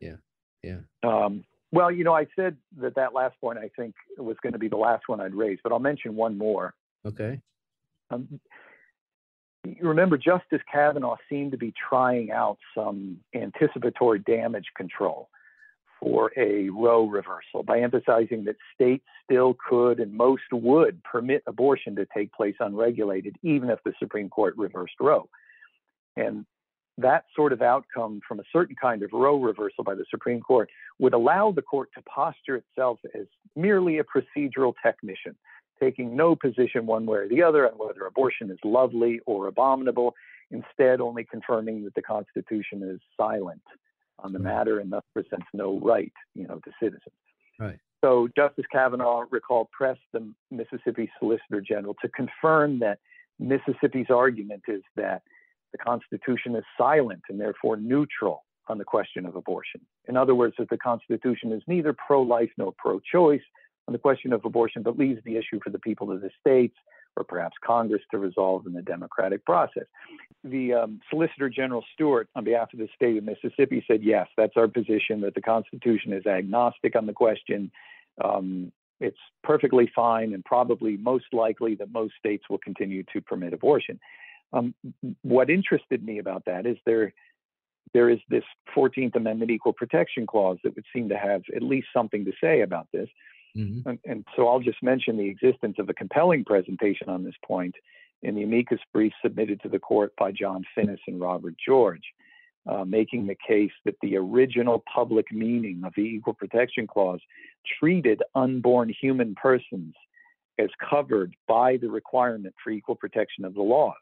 Yeah, 0.01 0.17
yeah. 0.63 0.81
Um, 1.03 1.45
well, 1.73 1.91
you 1.91 2.05
know, 2.05 2.15
I 2.15 2.27
said 2.37 2.57
that 2.81 2.95
that 2.97 3.15
last 3.15 3.37
point 3.41 3.59
I 3.59 3.71
think 3.77 3.95
was 4.17 4.37
going 4.43 4.53
to 4.53 4.59
be 4.59 4.69
the 4.69 4.77
last 4.77 5.05
one 5.07 5.21
I'd 5.21 5.35
raise, 5.35 5.59
but 5.63 5.73
I'll 5.73 5.79
mention 5.79 6.15
one 6.15 6.37
more. 6.37 6.75
Okay. 7.07 7.41
Um, 8.11 8.41
remember 9.81 10.17
Justice 10.17 10.63
Kavanaugh 10.71 11.17
seemed 11.29 11.53
to 11.53 11.59
be 11.59 11.73
trying 11.89 12.31
out 12.31 12.59
some 12.75 13.19
anticipatory 13.35 14.21
damage 14.21 14.67
control 14.77 15.29
for 16.01 16.31
a 16.37 16.69
Roe 16.69 17.07
reversal 17.07 17.63
by 17.65 17.81
emphasizing 17.81 18.45
that 18.45 18.57
states 18.75 19.05
still 19.25 19.57
could 19.69 19.99
and 20.01 20.13
most 20.13 20.45
would 20.53 21.03
permit 21.03 21.43
abortion 21.47 21.97
to 21.97 22.07
take 22.15 22.33
place 22.33 22.55
unregulated, 22.61 23.37
even 23.43 23.71
if 23.71 23.83
the 23.85 23.93
Supreme 23.99 24.29
Court 24.29 24.55
reversed 24.57 24.95
Roe. 25.01 25.29
And 26.17 26.47
that 26.99 27.25
sort 27.35 27.53
of 27.53 27.63
outcome 27.63 28.21
from 28.27 28.41
a 28.41 28.45
certain 28.53 28.77
kind 28.81 29.03
of 29.03 29.11
Roe 29.13 29.39
reversal 29.39 29.85
by 29.85 29.95
the 29.95 30.05
Supreme 30.11 30.41
Court 30.41 30.69
would 30.99 31.15
allow 31.15 31.53
the 31.53 31.63
court 31.63 31.91
to 31.95 32.03
posture 32.03 32.57
itself 32.57 32.99
as 33.15 33.27
merely 33.57 33.99
a 33.99 34.05
procedural 34.05 34.75
technician 34.83 35.37
taking 35.81 36.17
no 36.17 36.35
position 36.35 36.87
one 36.87 37.07
way 37.07 37.19
or 37.19 37.29
the 37.29 37.43
other 37.43 37.67
on 37.67 37.79
whether 37.79 38.05
abortion 38.05 38.51
is 38.51 38.59
lovely 38.65 39.21
or 39.27 39.47
abominable, 39.47 40.15
instead, 40.51 41.01
only 41.01 41.25
confirming 41.25 41.85
that 41.85 41.95
the 41.95 42.03
Constitution 42.03 42.83
is 42.83 43.01
silent 43.17 43.63
on 44.19 44.33
the 44.33 44.41
right. 44.41 44.55
matter 44.57 44.81
and 44.81 44.91
thus 44.91 45.05
presents 45.13 45.47
no 45.55 45.79
right, 45.79 46.13
you 46.35 46.47
know, 46.49 46.61
to 46.65 46.73
citizens. 46.81 47.15
Right. 47.61 47.79
So 48.05 48.29
Justice 48.37 48.65
Kavanaugh 48.71 49.25
recalled 49.31 49.69
pressed 49.71 50.01
the 50.13 50.33
Mississippi 50.51 51.11
Solicitor 51.19 51.61
General 51.61 51.95
to 52.03 52.09
confirm 52.09 52.81
that 52.81 52.99
Mississippi's 53.39 54.11
argument 54.11 54.63
is 54.69 54.83
that 54.97 55.23
the 55.73 55.79
Constitution 55.79 56.57
is 56.57 56.65
silent 56.77 57.23
and 57.29 57.41
therefore 57.41 57.77
neutral 57.77 58.45
on 58.69 58.79
the 58.79 58.85
question 58.85 59.25
of 59.27 59.37
abortion. 59.37 59.81
In 60.09 60.17
other 60.17 60.35
words, 60.35 60.55
that 60.59 60.69
the 60.69 60.79
Constitution 60.79 61.53
is 61.53 61.63
neither 61.67 61.95
pro 61.95 62.23
life 62.23 62.51
nor 62.57 62.73
pro 62.77 63.01
choice, 63.01 63.43
on 63.89 63.93
the 63.93 63.99
question 63.99 64.35
of 64.35 64.45
abortion, 64.45 64.83
but 64.83 64.99
leaves 64.99 65.21
the 65.25 65.37
issue 65.37 65.59
for 65.65 65.71
the 65.71 65.79
people 65.79 66.13
of 66.13 66.21
the 66.21 66.31
states 66.39 66.77
or 67.17 67.25
perhaps 67.25 67.57
Congress 67.65 68.03
to 68.11 68.19
resolve 68.19 68.67
in 68.67 68.75
the 68.75 68.83
democratic 68.83 69.45
process. 69.45 69.87
The 70.45 70.75
um, 70.75 71.01
Solicitor 71.11 71.49
General 71.49 71.83
Stewart, 71.95 72.29
on 72.37 72.45
behalf 72.45 72.69
of 72.73 72.79
the 72.79 72.89
state 72.95 73.17
of 73.17 73.25
Mississippi, 73.25 73.83
said, 73.89 74.03
yes, 74.03 74.29
that's 74.37 74.53
our 74.57 74.69
position, 74.69 75.23
that 75.23 75.35
the 75.35 75.41
Constitution 75.41 76.13
is 76.13 76.27
agnostic 76.27 76.95
on 76.95 77.07
the 77.07 77.13
question. 77.13 77.73
Um, 78.23 78.71
it's 79.01 79.19
perfectly 79.43 79.91
fine 79.97 80.35
and 80.35 80.45
probably 80.45 80.97
most 80.97 81.27
likely 81.33 81.75
that 81.77 81.91
most 81.91 82.15
states 82.19 82.45
will 82.51 82.59
continue 82.59 83.05
to 83.13 83.21
permit 83.21 83.53
abortion. 83.53 83.99
Um, 84.53 84.75
what 85.23 85.51
interested 85.51 86.03
me 86.03 86.19
about 86.19 86.45
that 86.47 86.67
is 86.67 86.77
there 86.87 87.13
there 87.95 88.11
is 88.11 88.19
this 88.29 88.45
14th 88.77 89.17
Amendment 89.17 89.51
equal 89.51 89.73
protection 89.73 90.27
clause 90.27 90.59
that 90.63 90.75
would 90.75 90.85
seem 90.95 91.09
to 91.09 91.17
have 91.17 91.43
at 91.55 91.63
least 91.63 91.89
something 91.95 92.25
to 92.25 92.33
say 92.41 92.61
about 92.61 92.87
this. 92.93 93.09
Mm-hmm. 93.57 93.89
And, 93.89 93.99
and, 94.05 94.25
so 94.37 94.47
I'll 94.47 94.61
just 94.61 94.83
mention 94.83 95.17
the 95.17 95.29
existence 95.29 95.77
of 95.79 95.89
a 95.89 95.95
compelling 95.95 96.45
presentation 96.45 97.09
on 97.09 97.25
this 97.25 97.35
point 97.45 97.75
in 98.23 98.35
the 98.35 98.43
amicus 98.43 98.81
brief 98.93 99.13
submitted 99.23 99.63
to 99.63 99.69
the 99.69 99.79
court 99.79 100.13
by 100.19 100.33
John 100.33 100.65
Finnis 100.77 100.99
and 101.07 101.21
Robert 101.21 101.55
George, 101.65 102.03
uh, 102.69 102.85
making 102.85 103.27
the 103.27 103.37
case 103.47 103.73
that 103.85 103.95
the 104.03 104.17
original 104.17 104.83
public 104.93 105.33
meaning 105.33 105.83
of 105.85 105.93
the 105.97 106.03
Equal 106.03 106.35
Protection 106.35 106.87
Clause 106.87 107.21
treated 107.81 108.23
unborn 108.35 108.93
human 109.01 109.35
persons 109.35 109.95
as 110.59 110.69
covered 110.91 111.35
by 111.47 111.77
the 111.77 111.89
requirement 111.89 112.55
for 112.63 112.71
equal 112.71 112.97
protection 112.97 113.45
of 113.45 113.55
the 113.55 113.63
laws, 113.63 113.95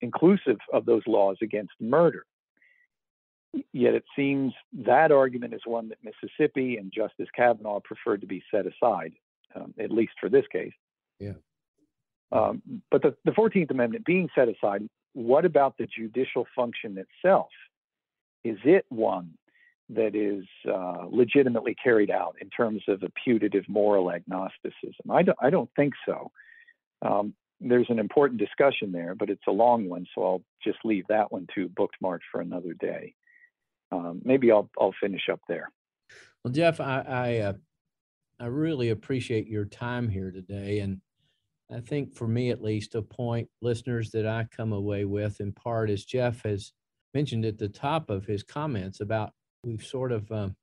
inclusive 0.00 0.58
of 0.72 0.84
those 0.86 1.02
laws 1.06 1.36
against 1.42 1.72
murder. 1.80 2.24
Yet 3.72 3.94
it 3.94 4.04
seems 4.14 4.52
that 4.72 5.10
argument 5.10 5.54
is 5.54 5.62
one 5.64 5.88
that 5.88 5.98
Mississippi 6.04 6.76
and 6.76 6.92
Justice 6.92 7.28
Kavanaugh 7.34 7.80
preferred 7.80 8.20
to 8.20 8.26
be 8.26 8.42
set 8.50 8.64
aside, 8.66 9.12
um, 9.56 9.74
at 9.78 9.90
least 9.90 10.12
for 10.20 10.28
this 10.28 10.44
case. 10.52 10.72
Yeah. 11.18 11.32
Um, 12.32 12.62
but 12.90 13.02
the, 13.02 13.16
the 13.24 13.32
14th 13.32 13.70
Amendment 13.70 14.04
being 14.04 14.28
set 14.36 14.48
aside, 14.48 14.88
what 15.14 15.44
about 15.44 15.76
the 15.78 15.86
judicial 15.86 16.46
function 16.54 16.96
itself? 16.96 17.48
Is 18.44 18.58
it 18.64 18.86
one 18.88 19.32
that 19.88 20.14
is 20.14 20.44
uh, 20.72 21.06
legitimately 21.10 21.74
carried 21.82 22.10
out 22.10 22.36
in 22.40 22.48
terms 22.50 22.82
of 22.86 23.02
a 23.02 23.10
putative 23.24 23.64
moral 23.68 24.12
agnosticism? 24.12 25.10
I 25.10 25.22
don't, 25.22 25.38
I 25.42 25.50
don't 25.50 25.70
think 25.74 25.94
so. 26.06 26.30
Um, 27.02 27.34
there's 27.60 27.90
an 27.90 27.98
important 27.98 28.40
discussion 28.40 28.92
there, 28.92 29.14
but 29.14 29.30
it's 29.30 29.46
a 29.46 29.52
long 29.52 29.88
one, 29.88 30.06
so 30.14 30.22
I'll 30.22 30.42
just 30.64 30.78
leave 30.84 31.04
that 31.08 31.30
one 31.30 31.46
to 31.54 31.68
bookmark 31.68 32.22
for 32.30 32.40
another 32.40 32.74
day. 32.74 33.14
Um, 33.92 34.22
maybe 34.24 34.50
I'll 34.50 34.70
I'll 34.78 34.94
finish 35.00 35.28
up 35.30 35.40
there. 35.48 35.70
Well, 36.44 36.52
Jeff, 36.52 36.80
I 36.80 37.04
I, 37.06 37.36
uh, 37.38 37.52
I 38.38 38.46
really 38.46 38.90
appreciate 38.90 39.46
your 39.46 39.66
time 39.66 40.08
here 40.08 40.30
today, 40.30 40.78
and 40.80 41.00
I 41.70 41.80
think 41.80 42.14
for 42.14 42.26
me 42.26 42.50
at 42.50 42.62
least, 42.62 42.94
a 42.94 43.02
point 43.02 43.48
listeners 43.60 44.10
that 44.12 44.26
I 44.26 44.46
come 44.50 44.72
away 44.72 45.04
with 45.04 45.40
in 45.40 45.52
part 45.52 45.90
is 45.90 46.04
Jeff 46.04 46.42
has 46.44 46.72
mentioned 47.14 47.44
at 47.44 47.58
the 47.58 47.68
top 47.68 48.10
of 48.10 48.24
his 48.24 48.42
comments 48.42 49.00
about 49.00 49.32
we've 49.64 49.84
sort 49.84 50.12
of 50.12 50.30
um, 50.32 50.54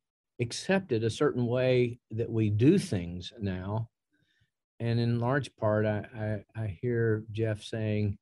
accepted 0.42 1.04
a 1.04 1.10
certain 1.10 1.46
way 1.46 2.00
that 2.12 2.30
we 2.30 2.50
do 2.50 2.80
things 2.80 3.32
now. 3.40 3.90
And 4.80 5.00
in 5.00 5.20
large 5.20 5.56
part, 5.56 5.86
I, 5.86 6.06
I, 6.56 6.62
I 6.62 6.78
hear 6.82 7.24
Jeff 7.32 7.64
saying, 7.64 8.18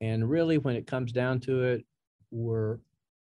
and 0.00 0.28
really 0.28 0.58
when 0.58 0.76
it 0.76 0.86
comes 0.86 1.12
down 1.12 1.40
to 1.40 1.62
it, 1.62 1.84
we're, 2.30 2.78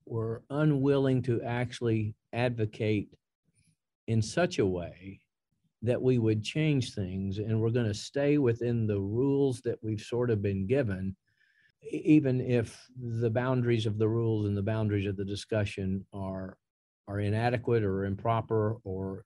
we're 0.07 0.40
unwilling 0.50 1.22
to 1.22 1.42
actually 1.42 2.14
advocate 2.33 3.09
in 4.07 4.20
such 4.20 4.59
a 4.59 4.66
way 4.66 5.20
that 5.83 6.00
we 6.00 6.18
would 6.18 6.42
change 6.42 6.94
things 6.94 7.38
and 7.38 7.61
we're 7.61 7.70
going 7.70 7.87
to 7.87 7.94
stay 7.94 8.38
within 8.38 8.87
the 8.87 9.00
rules 9.00 9.61
that 9.61 9.78
we've 9.83 10.00
sort 10.00 10.31
of 10.31 10.42
been 10.42 10.66
given 10.66 11.14
even 11.90 12.40
if 12.40 12.88
the 13.20 13.31
boundaries 13.31 13.87
of 13.87 13.98
the 13.98 14.09
rules 14.09 14.46
and 14.46 14.57
the 14.57 14.62
boundaries 14.62 15.07
of 15.07 15.16
the 15.16 15.24
discussion 15.24 16.04
are 16.12 16.57
are 17.07 17.20
inadequate 17.20 17.83
or 17.83 18.04
improper 18.04 18.76
or 18.85 19.24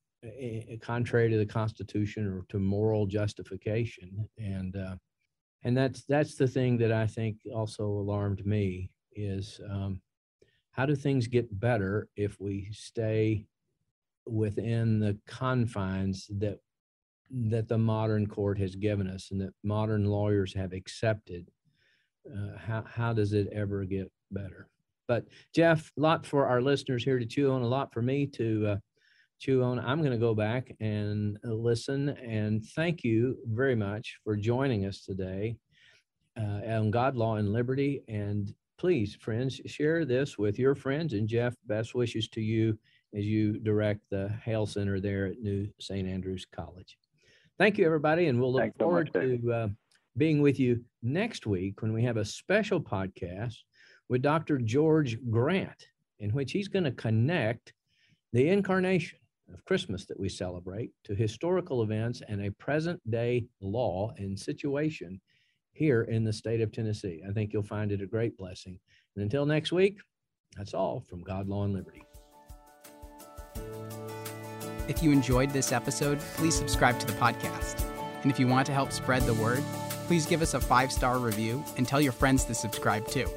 contrary 0.81 1.29
to 1.31 1.39
the 1.39 1.47
constitution 1.47 2.27
or 2.27 2.45
to 2.49 2.59
moral 2.59 3.07
justification. 3.07 4.29
And 4.39 4.77
uh, 4.77 4.97
and 5.65 5.77
that's 5.77 6.05
that's 6.05 6.35
the 6.35 6.47
thing 6.47 6.77
that 6.79 6.93
i 6.93 7.07
think 7.07 7.37
also 7.55 7.85
alarmed 7.85 8.45
me 8.47 8.91
is 9.15 9.61
um, 9.71 10.01
how 10.73 10.87
do 10.87 10.95
things 10.95 11.27
get 11.27 11.61
better 11.61 12.09
if 12.17 12.41
we 12.41 12.69
stay 12.73 13.45
within 14.27 14.99
the 14.99 15.19
confines 15.27 16.29
that 16.39 16.59
that 17.31 17.69
the 17.69 17.79
modern 17.79 18.27
court 18.27 18.59
has 18.59 18.75
given 18.75 19.07
us 19.07 19.31
and 19.31 19.41
that 19.41 19.55
modern 19.63 20.05
lawyers 20.05 20.53
have 20.53 20.73
accepted? 20.73 21.51
Uh, 22.31 22.57
how, 22.59 22.85
how 22.87 23.13
does 23.13 23.33
it 23.33 23.49
ever 23.53 23.85
get 23.85 24.11
better? 24.31 24.69
But 25.09 25.27
jeff 25.55 25.91
a 25.99 26.01
lot 26.01 26.25
for 26.25 26.47
our 26.47 26.63
listeners 26.63 27.05
here 27.05 27.19
to 27.19 27.27
chew 27.27 27.51
on 27.51 27.63
a 27.63 27.67
lot 27.67 27.93
for 27.93 28.01
me 28.01 28.27
to 28.27 28.67
uh, 28.69 28.77
chew 29.43 29.61
on 29.65 29.81
i'm 29.81 29.99
going 29.99 30.13
to 30.13 30.17
go 30.19 30.37
back 30.37 30.73
and 30.79 31.37
listen 31.43 32.11
and 32.11 32.65
thank 32.77 33.03
you 33.03 33.37
very 33.47 33.75
much 33.75 34.19
for 34.23 34.37
joining 34.37 34.87
us 34.87 35.05
today 35.05 35.57
uh, 36.39 36.61
on 36.65 36.93
god 36.93 37.17
law 37.17 37.35
and 37.35 37.53
liberty 37.53 38.05
and 38.07 38.55
please 38.79 39.17
friends 39.17 39.61
share 39.67 40.05
this 40.05 40.39
with 40.39 40.61
your 40.61 40.77
friends 40.77 41.13
and 41.13 41.29
jeff 41.29 41.57
best 41.67 41.93
wishes 41.93 42.29
to 42.29 42.41
you 42.41 42.79
as 43.15 43.27
you 43.27 43.59
direct 43.59 44.01
the 44.11 44.29
Hale 44.45 44.67
Center 44.67 45.01
there 45.01 45.27
at 45.27 45.41
New 45.41 45.69
St. 45.79 46.09
Andrews 46.09 46.47
College. 46.51 46.97
Thank 47.59 47.77
you, 47.77 47.85
everybody, 47.85 48.29
and 48.29 48.41
we'll 48.41 48.53
look 48.53 48.63
Thanks 48.63 48.79
forward 48.79 49.11
so 49.13 49.21
much, 49.21 49.41
to 49.43 49.53
uh, 49.53 49.69
being 50.17 50.41
with 50.41 50.59
you 50.59 50.83
next 51.03 51.47
week 51.47 51.83
when 51.83 51.93
we 51.93 52.03
have 52.05 52.17
a 52.17 52.25
special 52.25 52.81
podcast 52.81 53.57
with 54.09 54.23
Dr. 54.23 54.59
George 54.59 55.19
Grant, 55.31 55.89
in 56.21 56.31
which 56.31 56.53
he's 56.53 56.69
going 56.69 56.85
to 56.85 56.93
connect 56.93 57.75
the 58.33 58.49
incarnation 58.49 59.19
of 59.53 59.65
Christmas 59.65 60.05
that 60.07 60.19
we 60.19 60.29
celebrate 60.29 60.91
to 61.05 61.15
historical 61.15 61.83
events 61.83 62.23
and 62.29 62.45
a 62.45 62.53
present 62.53 63.01
day 63.11 63.47
law 63.61 64.13
and 64.19 64.39
situation 64.39 65.21
here 65.73 66.03
in 66.03 66.25
the 66.25 66.33
state 66.33 66.61
of 66.61 66.73
Tennessee. 66.73 67.23
I 67.29 67.33
think 67.33 67.53
you'll 67.53 67.63
find 67.63 67.93
it 67.93 68.03
a 68.03 68.07
great 68.07 68.37
blessing. 68.37 68.79
And 69.17 69.23
until 69.23 69.47
next 69.47 69.73
week, 69.73 69.99
that's 70.57 70.75
all 70.75 71.01
from 71.09 71.23
God, 71.23 71.49
Law, 71.49 71.65
and 71.65 71.73
Liberty. 71.73 72.05
If 74.89 75.03
you 75.03 75.13
enjoyed 75.13 75.51
this 75.51 75.73
episode, 75.73 76.19
please 76.37 76.55
subscribe 76.55 76.99
to 77.01 77.07
the 77.07 77.13
podcast. 77.15 77.85
And 78.23 78.31
if 78.31 78.39
you 78.39 78.47
want 78.47 78.67
to 78.67 78.73
help 78.73 78.93
spread 78.93 79.23
the 79.23 79.35
word, 79.35 79.63
please 80.07 80.27
give 80.27 80.43
us 80.43 80.55
a 80.55 80.61
five 80.61 80.93
star 80.93 81.19
review 81.19 81.65
and 81.77 81.87
tell 81.87 82.01
your 82.01 82.13
friends 82.13 82.45
to 82.45 82.55
subscribe 82.55 83.07
too. 83.09 83.29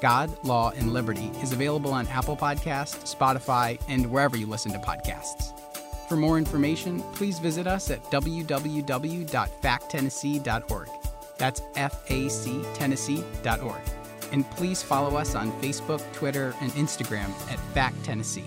God, 0.00 0.30
Law, 0.44 0.70
and 0.70 0.92
Liberty 0.92 1.30
is 1.42 1.52
available 1.52 1.92
on 1.92 2.06
Apple 2.08 2.36
Podcasts, 2.36 3.14
Spotify, 3.14 3.80
and 3.88 4.10
wherever 4.10 4.36
you 4.36 4.46
listen 4.46 4.72
to 4.72 4.78
podcasts. 4.78 5.52
For 6.08 6.16
more 6.16 6.38
information, 6.38 7.02
please 7.12 7.38
visit 7.38 7.66
us 7.66 7.90
at 7.90 8.02
www.facttennessee.org. 8.04 10.88
That's 11.36 11.62
F 11.76 12.10
A 12.10 12.28
C 12.28 12.64
Tennessee.org. 12.74 13.80
And 14.32 14.50
please 14.50 14.82
follow 14.82 15.16
us 15.16 15.34
on 15.34 15.52
Facebook, 15.60 16.02
Twitter, 16.12 16.54
and 16.60 16.70
Instagram 16.72 17.30
at 17.50 17.58
Fact 17.72 18.04
Tennessee. 18.04 18.44